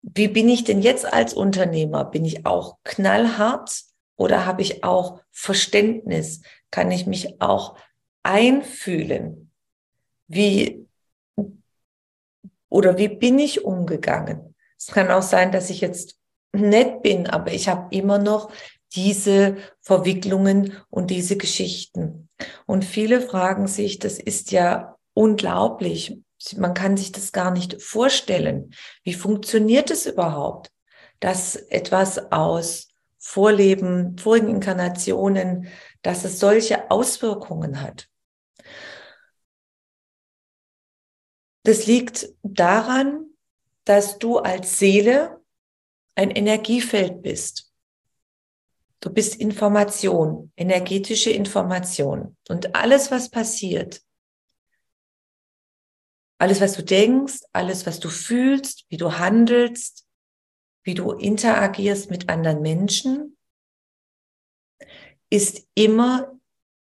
Wie 0.02 0.28
bin 0.28 0.50
ich 0.50 0.64
denn 0.64 0.82
jetzt 0.82 1.06
als 1.06 1.36
Unternehmer? 1.36 2.04
Bin 2.04 2.26
ich 2.26 2.48
auch 2.48 2.78
knallhart 2.84 3.84
oder 4.16 4.48
habe 4.48 4.64
ich 4.64 4.84
auch 4.84 5.22
Verständnis? 5.30 6.42
Kann 6.72 6.90
ich 6.90 7.06
mich 7.06 7.42
auch 7.42 7.78
einfühlen? 8.24 9.52
Wie 10.28 10.88
oder 12.70 12.98
wie 12.98 13.10
bin 13.10 13.38
ich 13.38 13.64
umgegangen? 13.64 14.56
Es 14.80 14.88
kann 14.88 15.12
auch 15.12 15.22
sein, 15.22 15.52
dass 15.52 15.70
ich 15.70 15.82
jetzt 15.82 16.21
nett 16.54 17.02
bin, 17.02 17.28
aber 17.28 17.54
ich 17.54 17.68
habe 17.68 17.96
immer 17.96 18.18
noch 18.18 18.52
diese 18.94 19.58
Verwicklungen 19.82 20.78
und 20.90 21.12
diese 21.12 21.38
Geschichten. 21.38 22.30
Und 22.66 22.84
viele 22.84 23.22
fragen 23.22 23.68
sich, 23.68 24.00
das 24.00 24.20
ist 24.20 24.52
ja 24.52 24.98
unglaublich. 25.14 26.20
Man 26.58 26.74
kann 26.74 26.98
sich 26.98 27.12
das 27.12 27.32
gar 27.32 27.52
nicht 27.52 27.82
vorstellen. 27.82 28.74
Wie 29.04 29.14
funktioniert 29.14 29.92
es 29.92 30.06
überhaupt, 30.06 30.72
dass 31.20 31.56
etwas 31.56 32.32
aus 32.32 32.90
Vorleben, 33.18 34.18
vorigen 34.18 34.50
Inkarnationen, 34.50 35.68
dass 36.02 36.26
es 36.26 36.40
solche 36.40 36.90
Auswirkungen 36.90 37.82
hat? 37.82 38.08
Das 41.64 41.86
liegt 41.86 42.30
daran, 42.42 43.28
dass 43.86 44.18
du 44.18 44.40
als 44.40 44.80
Seele 44.80 45.41
ein 46.22 46.32
Energiefeld 46.32 47.22
bist. 47.24 47.72
Du 49.00 49.10
bist 49.10 49.36
Information, 49.36 50.52
energetische 50.56 51.32
Information. 51.32 52.38
Und 52.48 52.76
alles, 52.76 53.10
was 53.10 53.30
passiert, 53.30 54.02
alles, 56.38 56.62
was 56.62 56.74
du 56.74 56.84
denkst, 56.84 57.42
alles, 57.52 57.86
was 57.88 58.00
du 58.00 58.10
fühlst, 58.10 58.86
wie 58.90 58.98
du 58.98 59.18
handelst, 59.18 60.08
wie 60.84 60.94
du 60.94 61.12
interagierst 61.12 62.12
mit 62.12 62.30
anderen 62.30 62.62
Menschen, 62.62 63.38
ist 65.32 65.68
immer 65.74 66.32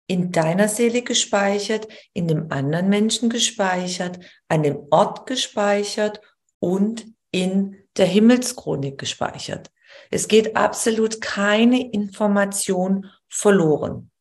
in 0.08 0.32
deiner 0.32 0.68
Seele 0.68 1.02
gespeichert, 1.02 1.88
in 2.14 2.28
dem 2.28 2.52
anderen 2.52 2.90
Menschen 2.90 3.30
gespeichert, 3.30 4.20
an 4.48 4.62
dem 4.62 4.88
Ort 4.92 5.26
gespeichert 5.26 6.22
und 6.60 7.08
in 7.32 7.78
der 7.98 8.06
Himmelschronik 8.06 8.98
gespeichert. 8.98 9.72
Es 10.10 10.28
geht 10.28 10.56
absolut 10.56 11.22
keine 11.22 11.92
Information 11.92 13.08
verloren. 13.28 14.12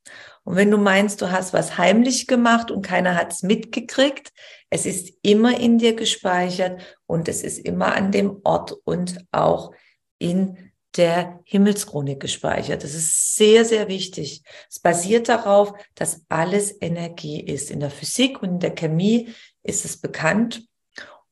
Und 0.42 0.57
wenn 0.57 0.70
du 0.70 0.79
meinst, 0.79 1.20
du 1.20 1.31
hast 1.31 1.53
was 1.53 1.79
heimlich 1.79 2.27
gemacht 2.27 2.70
und 2.70 2.83
keiner 2.83 3.14
hat 3.14 3.33
es 3.33 3.42
mitgekriegt, 3.42 4.33
es 4.70 4.87
ist 4.87 5.12
immer 5.23 5.59
in 5.59 5.79
dir 5.79 5.94
gespeichert 5.94 6.81
und 7.07 7.29
es 7.29 7.42
ist 7.42 7.59
immer 7.59 7.94
an 7.94 8.11
dem 8.11 8.40
Ort 8.42 8.73
und 8.85 9.25
auch 9.31 9.73
in 10.18 10.70
der 10.96 11.40
Himmelschronik 11.44 12.18
gespeichert. 12.18 12.83
Das 12.83 12.94
ist 12.94 13.37
sehr, 13.37 13.64
sehr 13.64 13.88
wichtig. 13.88 14.42
Es 14.68 14.81
basiert 14.81 15.29
darauf, 15.29 15.73
dass 15.94 16.25
alles 16.29 16.75
Energie 16.81 17.40
ist. 17.40 17.70
In 17.70 17.81
der 17.81 17.90
Physik 17.90 18.42
und 18.42 18.49
in 18.49 18.59
der 18.61 18.75
Chemie 18.75 19.33
ist 19.62 19.85
es 19.85 20.01
bekannt. 20.01 20.66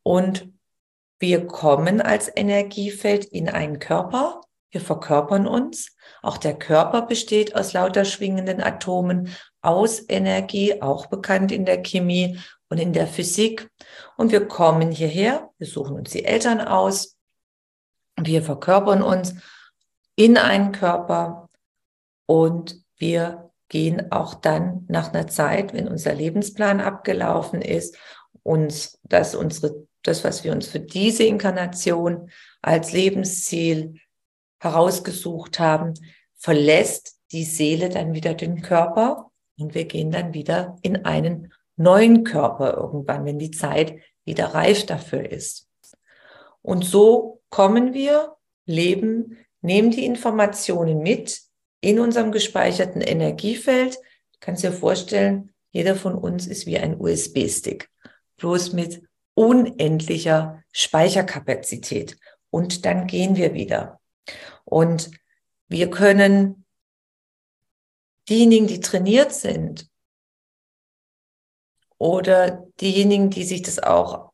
Und 0.02 0.52
wir 1.18 1.46
kommen 1.46 2.00
als 2.00 2.31
Energiefeld 2.35 3.24
in 3.24 3.48
einen 3.48 3.78
Körper 3.78 4.40
wir 4.70 4.81
verkörpern 4.81 5.46
uns. 5.46 5.96
Auch 6.22 6.37
der 6.37 6.59
Körper 6.59 7.02
besteht 7.02 7.54
aus 7.54 7.72
lauter 7.72 8.04
schwingenden 8.04 8.61
Atomen, 8.61 9.35
aus 9.62 10.04
Energie, 10.09 10.83
auch 10.83 11.07
bekannt 11.07 11.52
in 11.52 11.64
der 11.64 11.83
Chemie 11.83 12.38
und 12.68 12.78
in 12.78 12.92
der 12.92 13.07
Physik. 13.07 13.70
Und 14.16 14.31
wir 14.31 14.46
kommen 14.46 14.90
hierher, 14.90 15.50
wir 15.59 15.66
suchen 15.66 15.96
uns 15.96 16.11
die 16.11 16.24
Eltern 16.24 16.61
aus, 16.61 17.16
wir 18.20 18.42
verkörpern 18.42 19.02
uns 19.02 19.35
in 20.16 20.37
einen 20.37 20.72
Körper 20.72 21.48
und 22.26 22.83
wir 22.96 23.50
gehen 23.68 24.12
auch 24.12 24.35
dann 24.35 24.85
nach 24.88 25.12
einer 25.12 25.28
Zeit, 25.28 25.72
wenn 25.72 25.88
unser 25.88 26.14
Lebensplan 26.14 26.81
abgelaufen 26.81 27.62
ist, 27.62 27.96
uns, 28.42 28.98
dass 29.02 29.35
unsere, 29.35 29.87
das, 30.08 30.24
was 30.24 30.44
wir 30.44 30.52
uns 30.52 30.66
für 30.68 30.80
diese 30.80 31.24
Inkarnation 31.24 32.30
als 32.62 32.92
Lebensziel 32.92 34.00
herausgesucht 34.60 35.60
haben, 35.60 35.94
verlässt 36.36 37.18
die 37.32 37.44
Seele 37.44 37.88
dann 37.88 38.14
wieder 38.14 38.34
den 38.34 38.62
Körper 38.62 39.30
und 39.58 39.74
wir 39.74 39.84
gehen 39.84 40.10
dann 40.10 40.34
wieder 40.34 40.76
in 40.82 41.04
einen 41.04 41.52
neuen 41.76 42.24
Körper 42.24 42.74
irgendwann, 42.74 43.24
wenn 43.24 43.38
die 43.38 43.50
Zeit 43.50 44.00
wieder 44.24 44.46
reif 44.46 44.86
dafür 44.86 45.30
ist. 45.30 45.68
Und 46.62 46.84
so 46.84 47.40
kommen 47.50 47.94
wir, 47.94 48.36
leben, 48.66 49.38
nehmen 49.62 49.90
die 49.90 50.04
Informationen 50.04 51.02
mit 51.02 51.40
in 51.80 52.00
unserem 52.00 52.32
gespeicherten 52.32 53.00
Energiefeld. 53.00 53.94
Du 53.94 54.38
kannst 54.40 54.62
dir 54.62 54.72
vorstellen, 54.72 55.54
jeder 55.70 55.94
von 55.94 56.14
uns 56.14 56.46
ist 56.46 56.66
wie 56.66 56.78
ein 56.78 57.00
USB-Stick, 57.00 57.88
bloß 58.36 58.72
mit 58.72 59.07
unendlicher 59.38 60.64
Speicherkapazität. 60.72 62.18
Und 62.51 62.85
dann 62.85 63.07
gehen 63.07 63.37
wir 63.37 63.55
wieder. 63.55 64.01
Und 64.64 65.11
Wir 65.70 65.90
können 65.90 66.64
diejenigen, 68.29 68.66
die 68.66 68.81
trainiert 68.81 69.35
sind 69.35 69.87
oder 71.98 72.64
diejenigen, 72.81 73.29
die 73.29 73.44
sich 73.44 73.61
das 73.61 73.79
auch 73.79 74.33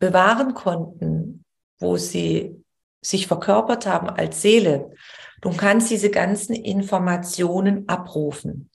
bewahren 0.00 0.54
konnten, 0.54 1.44
wo 1.78 1.96
sie 1.96 2.60
sich 3.00 3.28
verkörpert 3.28 3.86
haben 3.86 4.10
als 4.10 4.42
Seele, 4.42 4.90
du 5.42 5.56
kannst 5.56 5.90
diese 5.90 6.10
ganzen 6.10 6.54
Informationen 6.54 7.88
abrufen. 7.88 8.68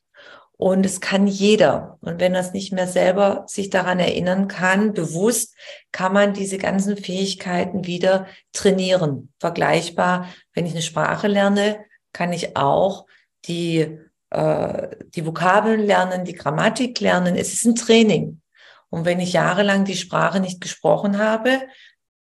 Und 0.57 0.87
es 0.87 1.01
kann 1.01 1.27
jeder. 1.27 1.99
Und 2.01 2.19
wenn 2.19 2.33
er 2.33 2.41
es 2.41 2.51
nicht 2.51 2.73
mehr 2.73 2.87
selber 2.87 3.43
sich 3.47 3.69
daran 3.69 3.99
erinnern 3.99 4.47
kann, 4.47 4.93
bewusst, 4.93 5.55
kann 5.91 6.13
man 6.13 6.33
diese 6.33 6.57
ganzen 6.57 6.97
Fähigkeiten 6.97 7.85
wieder 7.85 8.25
trainieren. 8.53 9.31
Vergleichbar, 9.39 10.27
wenn 10.53 10.65
ich 10.65 10.73
eine 10.73 10.81
Sprache 10.81 11.27
lerne, 11.27 11.85
kann 12.11 12.33
ich 12.33 12.57
auch 12.57 13.05
die, 13.45 13.99
äh, 14.31 14.87
die 15.15 15.25
Vokabeln 15.25 15.85
lernen, 15.85 16.25
die 16.25 16.33
Grammatik 16.33 16.99
lernen. 16.99 17.35
Es 17.35 17.53
ist 17.53 17.65
ein 17.65 17.75
Training. 17.75 18.41
Und 18.89 19.05
wenn 19.05 19.19
ich 19.19 19.33
jahrelang 19.33 19.85
die 19.85 19.95
Sprache 19.95 20.39
nicht 20.39 20.59
gesprochen 20.59 21.19
habe, 21.19 21.61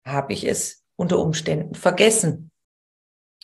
habe 0.04 0.34
ich 0.34 0.48
es 0.48 0.84
unter 0.96 1.20
Umständen 1.20 1.76
vergessen. 1.76 2.52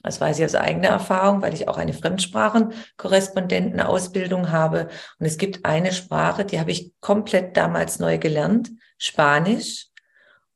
Das 0.03 0.19
weiß 0.19 0.39
ich 0.39 0.45
aus 0.45 0.55
eigener 0.55 0.89
Erfahrung, 0.89 1.41
weil 1.41 1.53
ich 1.53 1.67
auch 1.67 1.77
eine 1.77 1.93
Fremdsprachenkorrespondentenausbildung 1.93 4.51
habe. 4.51 4.89
Und 5.19 5.25
es 5.25 5.37
gibt 5.37 5.65
eine 5.65 5.91
Sprache, 5.91 6.45
die 6.45 6.59
habe 6.59 6.71
ich 6.71 6.93
komplett 7.01 7.55
damals 7.55 7.99
neu 7.99 8.17
gelernt, 8.17 8.71
Spanisch. 8.97 9.87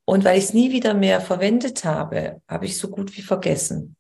Und 0.06 0.24
weil 0.24 0.38
ich 0.38 0.46
es 0.46 0.54
nie 0.54 0.72
wieder 0.72 0.94
mehr 0.94 1.20
verwendet 1.22 1.86
habe, 1.86 2.42
habe 2.48 2.66
ich 2.66 2.78
so 2.78 2.90
gut 2.90 3.16
wie 3.18 3.22
vergessen. 3.22 3.96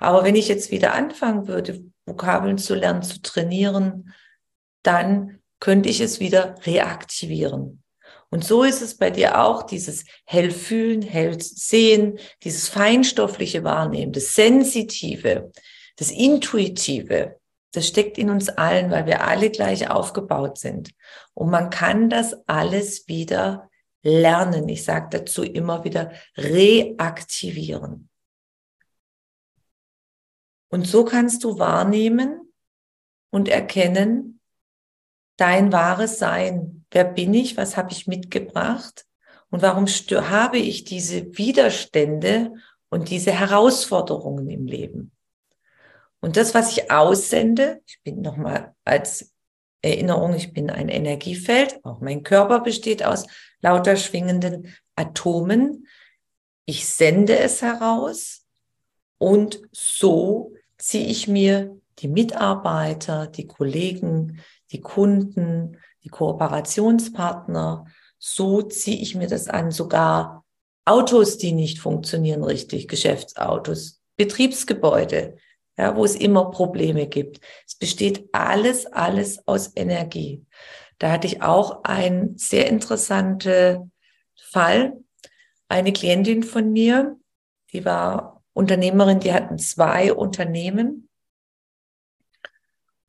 Aber 0.00 0.24
wenn 0.24 0.36
ich 0.36 0.48
jetzt 0.48 0.70
wieder 0.70 0.94
anfangen 0.94 1.48
würde, 1.48 1.82
Vokabeln 2.06 2.58
zu 2.58 2.74
lernen, 2.74 3.02
zu 3.02 3.22
trainieren, 3.22 4.12
dann 4.82 5.40
könnte 5.60 5.88
ich 5.88 6.00
es 6.00 6.20
wieder 6.20 6.56
reaktivieren. 6.66 7.83
Und 8.34 8.44
so 8.44 8.64
ist 8.64 8.82
es 8.82 8.96
bei 8.96 9.10
dir 9.10 9.40
auch, 9.40 9.62
dieses 9.62 10.04
hellfühlen, 10.24 11.02
hell 11.02 11.40
sehen, 11.40 12.18
dieses 12.42 12.68
feinstoffliche 12.68 13.62
Wahrnehmen, 13.62 14.12
das 14.12 14.34
Sensitive, 14.34 15.52
das 15.94 16.10
Intuitive, 16.10 17.38
das 17.70 17.86
steckt 17.86 18.18
in 18.18 18.30
uns 18.30 18.48
allen, 18.48 18.90
weil 18.90 19.06
wir 19.06 19.24
alle 19.24 19.50
gleich 19.50 19.88
aufgebaut 19.88 20.58
sind. 20.58 20.90
Und 21.34 21.48
man 21.50 21.70
kann 21.70 22.10
das 22.10 22.34
alles 22.48 23.06
wieder 23.06 23.70
lernen. 24.02 24.68
Ich 24.68 24.82
sage 24.82 25.16
dazu 25.16 25.44
immer 25.44 25.84
wieder 25.84 26.10
reaktivieren. 26.36 28.08
Und 30.72 30.88
so 30.88 31.04
kannst 31.04 31.44
du 31.44 31.60
wahrnehmen 31.60 32.52
und 33.30 33.48
erkennen 33.48 34.40
dein 35.36 35.70
wahres 35.70 36.18
Sein, 36.18 36.83
Wer 36.94 37.04
bin 37.04 37.34
ich? 37.34 37.56
Was 37.56 37.76
habe 37.76 37.90
ich 37.90 38.06
mitgebracht? 38.06 39.04
Und 39.50 39.62
warum 39.62 39.86
habe 39.86 40.58
ich 40.58 40.84
diese 40.84 41.36
Widerstände 41.36 42.54
und 42.88 43.10
diese 43.10 43.32
Herausforderungen 43.32 44.48
im 44.48 44.66
Leben? 44.66 45.10
Und 46.20 46.36
das, 46.36 46.54
was 46.54 46.70
ich 46.70 46.92
aussende, 46.92 47.82
ich 47.84 48.00
bin 48.04 48.20
nochmal 48.22 48.76
als 48.84 49.34
Erinnerung, 49.82 50.34
ich 50.34 50.52
bin 50.52 50.70
ein 50.70 50.88
Energiefeld, 50.88 51.84
auch 51.84 52.00
mein 52.00 52.22
Körper 52.22 52.60
besteht 52.60 53.04
aus 53.04 53.26
lauter 53.60 53.96
schwingenden 53.96 54.72
Atomen. 54.94 55.88
Ich 56.64 56.86
sende 56.86 57.36
es 57.40 57.60
heraus 57.60 58.46
und 59.18 59.60
so 59.72 60.54
ziehe 60.78 61.08
ich 61.08 61.26
mir 61.26 61.76
die 61.98 62.08
Mitarbeiter, 62.08 63.26
die 63.26 63.48
Kollegen, 63.48 64.40
die 64.70 64.80
Kunden, 64.80 65.76
die 66.04 66.10
Kooperationspartner, 66.10 67.86
so 68.18 68.62
ziehe 68.62 69.00
ich 69.00 69.14
mir 69.14 69.26
das 69.26 69.48
an, 69.48 69.70
sogar 69.70 70.44
Autos, 70.84 71.38
die 71.38 71.52
nicht 71.52 71.78
funktionieren 71.78 72.44
richtig, 72.44 72.88
Geschäftsautos, 72.88 74.02
Betriebsgebäude, 74.16 75.36
ja, 75.78 75.96
wo 75.96 76.04
es 76.04 76.14
immer 76.14 76.50
Probleme 76.50 77.06
gibt. 77.06 77.40
Es 77.66 77.74
besteht 77.74 78.28
alles, 78.32 78.86
alles 78.86 79.46
aus 79.48 79.72
Energie. 79.74 80.44
Da 80.98 81.10
hatte 81.10 81.26
ich 81.26 81.42
auch 81.42 81.82
einen 81.84 82.36
sehr 82.36 82.68
interessanten 82.68 83.90
Fall. 84.36 84.92
Eine 85.68 85.92
Klientin 85.92 86.42
von 86.42 86.70
mir, 86.70 87.16
die 87.72 87.84
war 87.84 88.42
Unternehmerin, 88.52 89.20
die 89.20 89.32
hatten 89.32 89.58
zwei 89.58 90.12
Unternehmen 90.12 91.03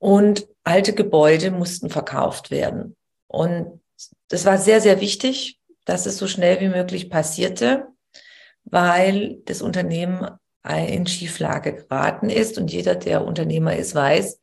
und 0.06 0.48
alte 0.64 0.94
Gebäude 0.94 1.50
mussten 1.50 1.90
verkauft 1.90 2.52
werden. 2.52 2.96
Und 3.26 3.82
das 4.28 4.46
war 4.46 4.60
sehr, 4.60 4.80
sehr 4.80 5.02
wichtig, 5.02 5.60
dass 5.84 6.06
es 6.06 6.20
so 6.20 6.28
schnell 6.28 6.62
wie 6.62 6.70
möglich 6.70 7.10
passierte, 7.10 7.88
weil 8.66 9.38
das 9.46 9.64
Unternehmen 9.64 10.30
in 10.64 11.08
Schieflage 11.08 11.74
geraten 11.74 12.30
ist. 12.30 12.60
Und 12.60 12.72
jeder, 12.72 12.94
der 12.94 13.26
Unternehmer 13.26 13.76
ist, 13.76 13.96
weiß, 13.96 14.40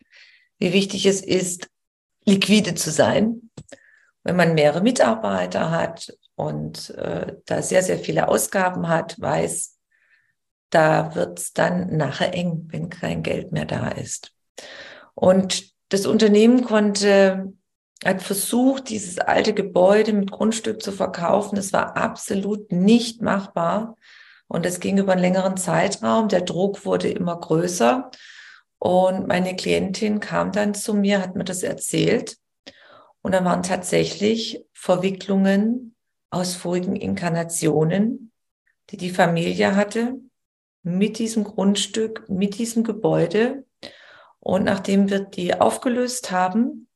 wie 0.59 0.73
wichtig 0.73 1.07
es 1.07 1.21
ist, 1.21 1.69
liquide 2.25 2.75
zu 2.75 2.91
sein. 2.91 3.49
Wenn 4.25 4.35
man 4.35 4.55
mehrere 4.55 4.81
Mitarbeiter 4.81 5.71
hat 5.71 6.13
und 6.35 6.91
äh, 6.91 7.37
da 7.47 7.63
sehr, 7.63 7.85
sehr 7.85 8.01
viele 8.01 8.27
Ausgaben 8.27 8.89
hat, 8.89 9.15
weiß, 9.21 9.79
da 10.71 11.15
wird 11.15 11.39
es 11.39 11.53
dann 11.53 11.97
nachher 11.97 12.35
eng, 12.35 12.67
wenn 12.73 12.91
kein 12.91 13.23
Geld 13.23 13.53
mehr 13.53 13.67
da 13.67 13.91
ist. 13.91 14.33
Und 15.15 15.73
das 15.89 16.07
Unternehmen 16.07 16.65
konnte, 16.65 17.53
hat 18.05 18.23
versucht, 18.23 18.89
dieses 18.89 19.19
alte 19.19 19.55
Gebäude 19.55 20.13
mit 20.13 20.31
Grundstück 20.31 20.83
zu 20.83 20.93
verkaufen. 20.93 21.57
Es 21.59 21.73
war 21.73 21.97
absolut 21.97 22.73
nicht 22.73 23.23
machbar. 23.23 23.97
Und 24.49 24.67
es 24.67 24.81
ging 24.81 24.99
über 24.99 25.13
einen 25.13 25.23
längeren 25.23 25.57
Zeitraum. 25.57 26.29
Der 26.29 26.43
Druck 26.43 26.85
wurde 26.85 27.09
immer 27.09 27.39
größer. 27.39 28.11
Und 28.79 29.29
meine 29.29 29.55
Klientin 29.55 30.21
kam 30.21 30.53
dann 30.53 30.75
zu 30.75 30.95
mir, 30.95 31.23
hat 31.23 31.37
mir 31.37 31.45
das 31.45 31.63
erzählt. 31.63 32.37
Und 33.23 33.33
da 33.33 33.45
waren 33.45 33.63
tatsächlich 33.63 34.65
Verwicklungen 34.73 35.95
aus 36.31 36.55
vorigen 36.55 36.97
Inkarnationen, 36.97 38.33
die 38.91 38.97
die 38.97 39.11
Familie 39.11 39.77
hatte, 39.77 40.15
mit 40.83 41.19
diesem 41.19 41.45
Grundstück, 41.45 42.29
mit 42.29 42.59
diesem 42.59 42.83
Gebäude. 42.83 43.65
Und 44.45 44.65
nachdem 44.65 45.09
wir 45.09 45.21
die 45.21 45.61
aufgelöst 45.61 46.33
haben, 46.33 46.89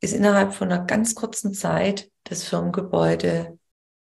ist 0.00 0.12
innerhalb 0.12 0.52
von 0.52 0.70
einer 0.70 0.84
ganz 0.84 1.14
kurzen 1.14 1.54
Zeit 1.54 2.10
das 2.24 2.44
Firmengebäude 2.44 3.58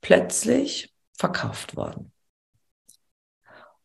plötzlich 0.01 0.93
verkauft 1.17 1.77
worden. 1.77 2.13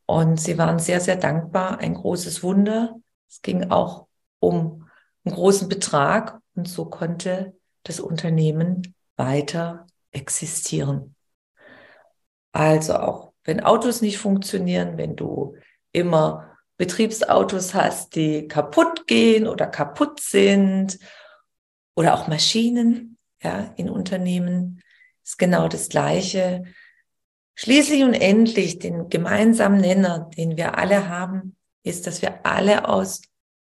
Und 0.07 0.39
sie 0.39 0.57
waren 0.57 0.79
sehr, 0.79 0.99
sehr 0.99 1.15
dankbar, 1.15 1.77
ein 1.77 1.93
großes 1.93 2.41
Wunder. 2.41 2.95
Es 3.29 3.43
ging 3.43 3.69
auch 3.69 4.07
um 4.39 4.89
einen 5.23 5.35
großen 5.35 5.69
Betrag 5.69 6.39
und 6.55 6.67
so 6.67 6.85
konnte 6.85 7.55
das 7.83 7.99
Unternehmen 7.99 8.95
weiter 9.15 9.85
existieren. 10.11 11.15
Also 12.51 12.95
auch 12.95 13.33
wenn 13.43 13.59
Autos 13.59 14.01
nicht 14.01 14.17
funktionieren, 14.17 14.97
wenn 14.97 15.15
du 15.15 15.55
immer 15.91 16.54
Betriebsautos 16.77 17.73
hast, 17.73 18.15
die 18.15 18.47
kaputt 18.47 19.07
gehen 19.07 19.47
oder 19.47 19.67
kaputt 19.67 20.19
sind 20.19 20.99
oder 21.95 22.13
auch 22.13 22.27
Maschinen, 22.27 23.17
ja, 23.41 23.73
in 23.77 23.89
Unternehmen 23.89 24.81
ist 25.23 25.37
genau 25.37 25.67
das 25.67 25.89
Gleiche. 25.89 26.63
Schließlich 27.55 28.03
und 28.03 28.13
endlich 28.13 28.79
den 28.79 29.09
gemeinsamen 29.09 29.79
Nenner, 29.79 30.29
den 30.37 30.57
wir 30.57 30.77
alle 30.77 31.07
haben, 31.07 31.55
ist, 31.83 32.07
dass 32.07 32.21
wir 32.21 32.45
alle 32.45 32.87
aus 32.87 33.21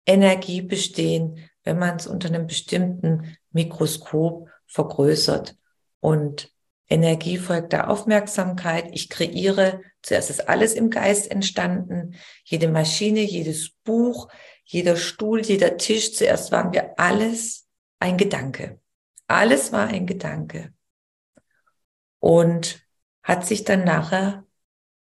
Energie 0.05 0.61
bestehen, 0.61 1.49
wenn 1.63 1.79
man 1.79 1.95
es 1.97 2.07
unter 2.07 2.27
einem 2.27 2.47
bestimmten 2.47 3.37
Mikroskop 3.51 4.49
vergrößert. 4.65 5.55
Und 5.99 6.51
Energie 6.89 7.38
folgt 7.38 7.73
der 7.73 7.89
Aufmerksamkeit. 7.89 8.89
Ich 8.93 9.10
kreiere 9.10 9.82
Zuerst 10.08 10.30
ist 10.30 10.47
alles 10.47 10.73
im 10.73 10.89
Geist 10.89 11.30
entstanden. 11.30 12.15
Jede 12.45 12.69
Maschine, 12.69 13.19
jedes 13.19 13.71
Buch, 13.84 14.30
jeder 14.63 14.95
Stuhl, 14.95 15.41
jeder 15.41 15.76
Tisch. 15.76 16.13
Zuerst 16.13 16.54
waren 16.54 16.71
wir 16.71 16.97
alles 16.97 17.67
ein 18.00 18.15
Gedanke. 18.15 18.80
Alles 19.28 19.73
war 19.73 19.88
ein 19.88 20.08
Gedanke. 20.08 20.73
Und 22.19 22.82
hat 23.21 23.45
sich 23.45 23.65
dann 23.65 23.84
nachher 23.84 24.45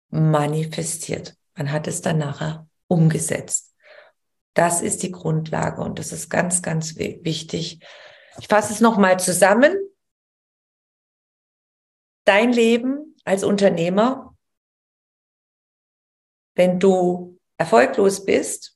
manifestiert. 0.09 1.37
Man 1.55 1.71
hat 1.71 1.87
es 1.89 2.01
dann 2.01 2.17
nachher 2.17 2.67
umgesetzt. 2.87 3.75
Das 4.55 4.81
ist 4.81 5.03
die 5.03 5.12
Grundlage 5.12 5.83
und 5.83 5.99
das 5.99 6.11
ist 6.11 6.31
ganz, 6.31 6.62
ganz 6.62 6.97
wichtig. 6.97 7.81
Ich 8.41 8.49
fasse 8.49 8.73
es 8.73 8.81
nochmal 8.81 9.21
zusammen. 9.21 9.77
Dein 12.27 12.53
Leben 12.53 13.17
als 13.25 13.43
Unternehmer 13.43 14.37
wenn 16.57 16.81
du 16.81 17.39
erfolglos 17.59 18.25
bist, 18.25 18.73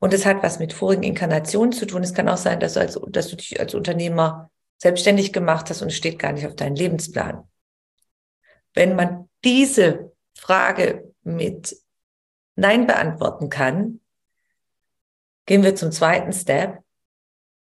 und 0.00 0.12
es 0.12 0.26
hat 0.26 0.42
was 0.42 0.58
mit 0.58 0.74
vorigen 0.74 1.02
Inkarnationen 1.02 1.72
zu 1.72 1.86
tun. 1.86 2.02
Es 2.02 2.12
kann 2.12 2.28
auch 2.28 2.36
sein, 2.36 2.60
dass 2.60 2.74
du, 2.74 2.80
als, 2.80 3.00
dass 3.08 3.28
du 3.28 3.36
dich 3.36 3.58
als 3.58 3.74
Unternehmer 3.74 4.50
selbstständig 4.76 5.32
gemacht 5.32 5.70
hast 5.70 5.80
und 5.80 5.88
es 5.88 5.96
steht 5.96 6.18
gar 6.18 6.32
nicht 6.32 6.46
auf 6.46 6.56
deinem 6.56 6.74
Lebensplan. 6.74 7.48
Wenn 8.74 8.96
man 8.96 9.30
diese 9.44 10.12
Frage 10.36 11.10
mit 11.22 11.74
Nein 12.54 12.86
beantworten 12.86 13.48
kann, 13.48 14.00
gehen 15.46 15.62
wir 15.62 15.74
zum 15.74 15.90
zweiten 15.90 16.34
Step 16.34 16.82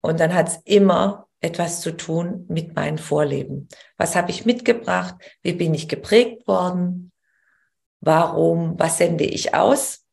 und 0.02 0.20
dann 0.20 0.34
hat 0.34 0.50
es 0.50 0.58
immer 0.66 1.30
etwas 1.44 1.82
zu 1.82 1.92
tun 1.92 2.46
mit 2.48 2.76
meinem 2.76 2.98
Vorleben. 2.98 3.68
Was 3.98 4.16
habe 4.16 4.32
ich 4.32 4.46
mitgebracht? 4.46 5.16
Wie 5.42 5.54
bin 5.54 5.74
ich 5.74 5.90
geprägt 5.90 6.48
worden? 6.48 7.12
Warum? 8.00 8.80
Was 8.80 8.98
sende 8.98 9.26
ich 9.26 9.54
aus? 9.54 10.06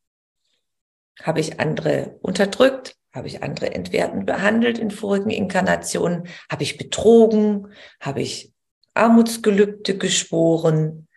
Habe 1.23 1.40
ich 1.40 1.61
andere 1.61 2.19
unterdrückt? 2.23 2.97
Habe 3.12 3.29
ich 3.29 3.43
andere 3.43 3.73
entwertend 3.75 4.27
behandelt 4.27 4.79
in 4.79 4.90
vorigen 4.90 5.31
Inkarnationen? 5.31 6.29
Habe 6.51 6.62
ich 6.62 6.77
betrogen? 6.77 7.73
Habe 8.01 8.23
ich 8.23 8.53
Armutsgelübde 8.95 9.99
geschworen? 9.99 11.09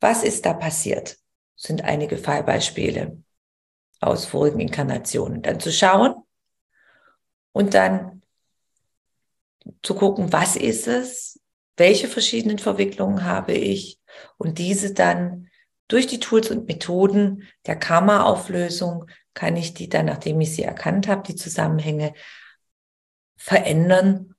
Was 0.00 0.22
ist 0.22 0.44
da 0.46 0.52
passiert? 0.52 1.18
Das 1.56 1.68
sind 1.68 1.84
einige 1.84 2.18
Fallbeispiele 2.18 3.22
aus 4.00 4.26
vorigen 4.26 4.60
Inkarnationen. 4.60 5.40
Dann 5.42 5.60
zu 5.60 5.72
schauen 5.72 6.14
und 7.52 7.74
dann 7.74 8.22
zu 9.82 9.94
gucken, 9.94 10.32
was 10.32 10.56
ist 10.56 10.88
es? 10.88 11.40
Welche 11.76 12.08
verschiedenen 12.08 12.58
Verwicklungen 12.58 13.24
habe 13.24 13.52
ich? 13.52 13.98
Und 14.36 14.58
diese 14.58 14.94
dann 14.94 15.48
durch 15.88 16.06
die 16.06 16.20
Tools 16.20 16.50
und 16.50 16.66
Methoden 16.66 17.44
der 17.66 17.76
Karma-Auflösung 17.76 19.06
kann 19.34 19.56
ich 19.56 19.74
die 19.74 19.88
dann, 19.88 20.06
nachdem 20.06 20.40
ich 20.40 20.54
sie 20.54 20.62
erkannt 20.62 21.08
habe, 21.08 21.22
die 21.22 21.34
Zusammenhänge 21.34 22.14
verändern. 23.36 24.34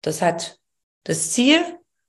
Das 0.00 0.22
hat 0.22 0.58
das 1.04 1.32
Ziel 1.32 1.60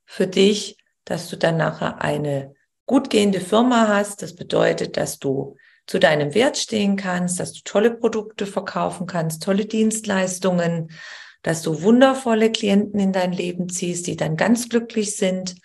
für 0.05 0.27
dich, 0.27 0.77
dass 1.05 1.29
du 1.29 1.37
dann 1.37 1.57
nachher 1.57 2.01
eine 2.01 2.53
gut 2.85 3.09
gehende 3.09 3.41
Firma 3.41 3.87
hast. 3.87 4.21
Das 4.21 4.35
bedeutet, 4.35 4.97
dass 4.97 5.19
du 5.19 5.57
zu 5.87 5.99
deinem 5.99 6.35
Wert 6.35 6.57
stehen 6.57 6.95
kannst, 6.95 7.39
dass 7.39 7.51
du 7.53 7.61
tolle 7.63 7.91
Produkte 7.91 8.45
verkaufen 8.45 9.07
kannst, 9.07 9.41
tolle 9.41 9.65
Dienstleistungen, 9.65 10.91
dass 11.41 11.61
du 11.61 11.81
wundervolle 11.81 12.51
Klienten 12.51 12.99
in 12.99 13.13
dein 13.13 13.31
Leben 13.31 13.69
ziehst, 13.69 14.07
die 14.07 14.15
dann 14.15 14.35
ganz 14.35 14.69
glücklich 14.69 15.15
sind 15.15 15.55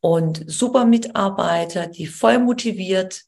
und 0.00 0.44
super 0.46 0.84
Mitarbeiter, 0.84 1.86
die 1.86 2.06
voll 2.06 2.38
motiviert 2.38 3.24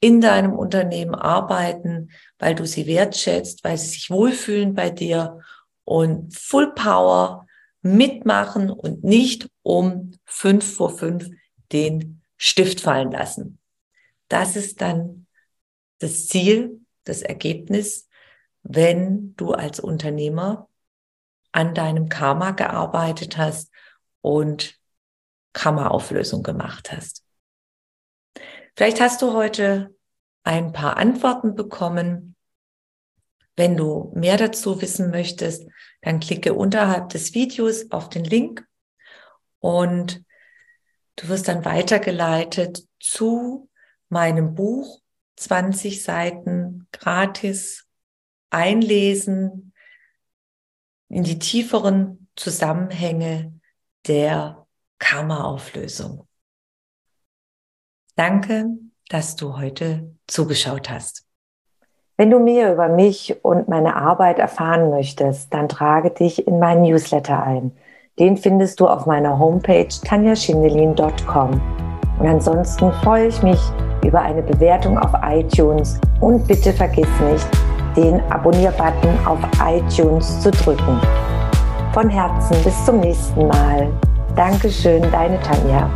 in 0.00 0.20
deinem 0.20 0.52
Unternehmen 0.52 1.14
arbeiten, 1.14 2.10
weil 2.38 2.54
du 2.54 2.66
sie 2.66 2.86
wertschätzt, 2.86 3.64
weil 3.64 3.78
sie 3.78 3.88
sich 3.88 4.10
wohlfühlen 4.10 4.74
bei 4.74 4.90
dir 4.90 5.40
und 5.84 6.36
Full 6.36 6.74
Power 6.74 7.46
mitmachen 7.82 8.70
und 8.70 9.04
nicht 9.04 9.48
um 9.62 10.12
fünf 10.24 10.74
vor 10.74 10.96
fünf 10.96 11.28
den 11.72 12.22
Stift 12.36 12.80
fallen 12.80 13.10
lassen. 13.10 13.58
Das 14.28 14.56
ist 14.56 14.80
dann 14.80 15.26
das 15.98 16.26
Ziel, 16.26 16.80
das 17.04 17.22
Ergebnis, 17.22 18.05
wenn 18.68 19.34
du 19.36 19.52
als 19.52 19.78
Unternehmer 19.78 20.68
an 21.52 21.74
deinem 21.74 22.08
Karma 22.08 22.50
gearbeitet 22.50 23.38
hast 23.38 23.70
und 24.20 24.78
Karma-Auflösung 25.52 26.42
gemacht 26.42 26.90
hast. 26.92 27.22
Vielleicht 28.74 29.00
hast 29.00 29.22
du 29.22 29.32
heute 29.32 29.94
ein 30.42 30.72
paar 30.72 30.96
Antworten 30.96 31.54
bekommen. 31.54 32.34
Wenn 33.54 33.76
du 33.76 34.12
mehr 34.14 34.36
dazu 34.36 34.82
wissen 34.82 35.10
möchtest, 35.10 35.66
dann 36.02 36.20
klicke 36.20 36.52
unterhalb 36.52 37.08
des 37.10 37.34
Videos 37.34 37.90
auf 37.90 38.10
den 38.10 38.24
Link 38.24 38.66
und 39.60 40.24
du 41.14 41.28
wirst 41.28 41.48
dann 41.48 41.64
weitergeleitet 41.64 42.86
zu 43.00 43.70
meinem 44.08 44.54
Buch 44.54 45.00
20 45.36 46.02
Seiten 46.02 46.86
gratis 46.92 47.85
einlesen 48.50 49.72
in 51.08 51.24
die 51.24 51.38
tieferen 51.38 52.28
Zusammenhänge 52.36 53.52
der 54.06 54.66
Karma-Auflösung. 54.98 56.26
Danke, 58.16 58.66
dass 59.08 59.36
du 59.36 59.58
heute 59.58 60.16
zugeschaut 60.26 60.90
hast. 60.90 61.24
Wenn 62.16 62.30
du 62.30 62.38
mehr 62.38 62.72
über 62.72 62.88
mich 62.88 63.44
und 63.44 63.68
meine 63.68 63.94
Arbeit 63.94 64.38
erfahren 64.38 64.90
möchtest, 64.90 65.52
dann 65.52 65.68
trage 65.68 66.10
dich 66.10 66.46
in 66.46 66.58
meinen 66.58 66.82
Newsletter 66.82 67.42
ein. 67.42 67.72
Den 68.18 68.38
findest 68.38 68.80
du 68.80 68.88
auf 68.88 69.04
meiner 69.04 69.38
Homepage 69.38 69.88
tanjaschindelin.com. 69.88 71.60
Und 72.18 72.26
ansonsten 72.26 72.90
freue 73.02 73.26
ich 73.26 73.42
mich 73.42 73.60
über 74.02 74.22
eine 74.22 74.42
Bewertung 74.42 74.98
auf 74.98 75.12
iTunes 75.22 76.00
und 76.20 76.46
bitte 76.48 76.72
vergiss 76.72 77.08
nicht, 77.20 77.65
den 77.96 78.20
Abonnier-Button 78.30 79.26
auf 79.26 79.38
iTunes 79.64 80.40
zu 80.40 80.50
drücken. 80.50 81.00
Von 81.92 82.10
Herzen 82.10 82.56
bis 82.62 82.84
zum 82.84 83.00
nächsten 83.00 83.48
Mal. 83.48 83.88
Dankeschön, 84.34 85.02
deine 85.10 85.40
Tanja. 85.40 85.88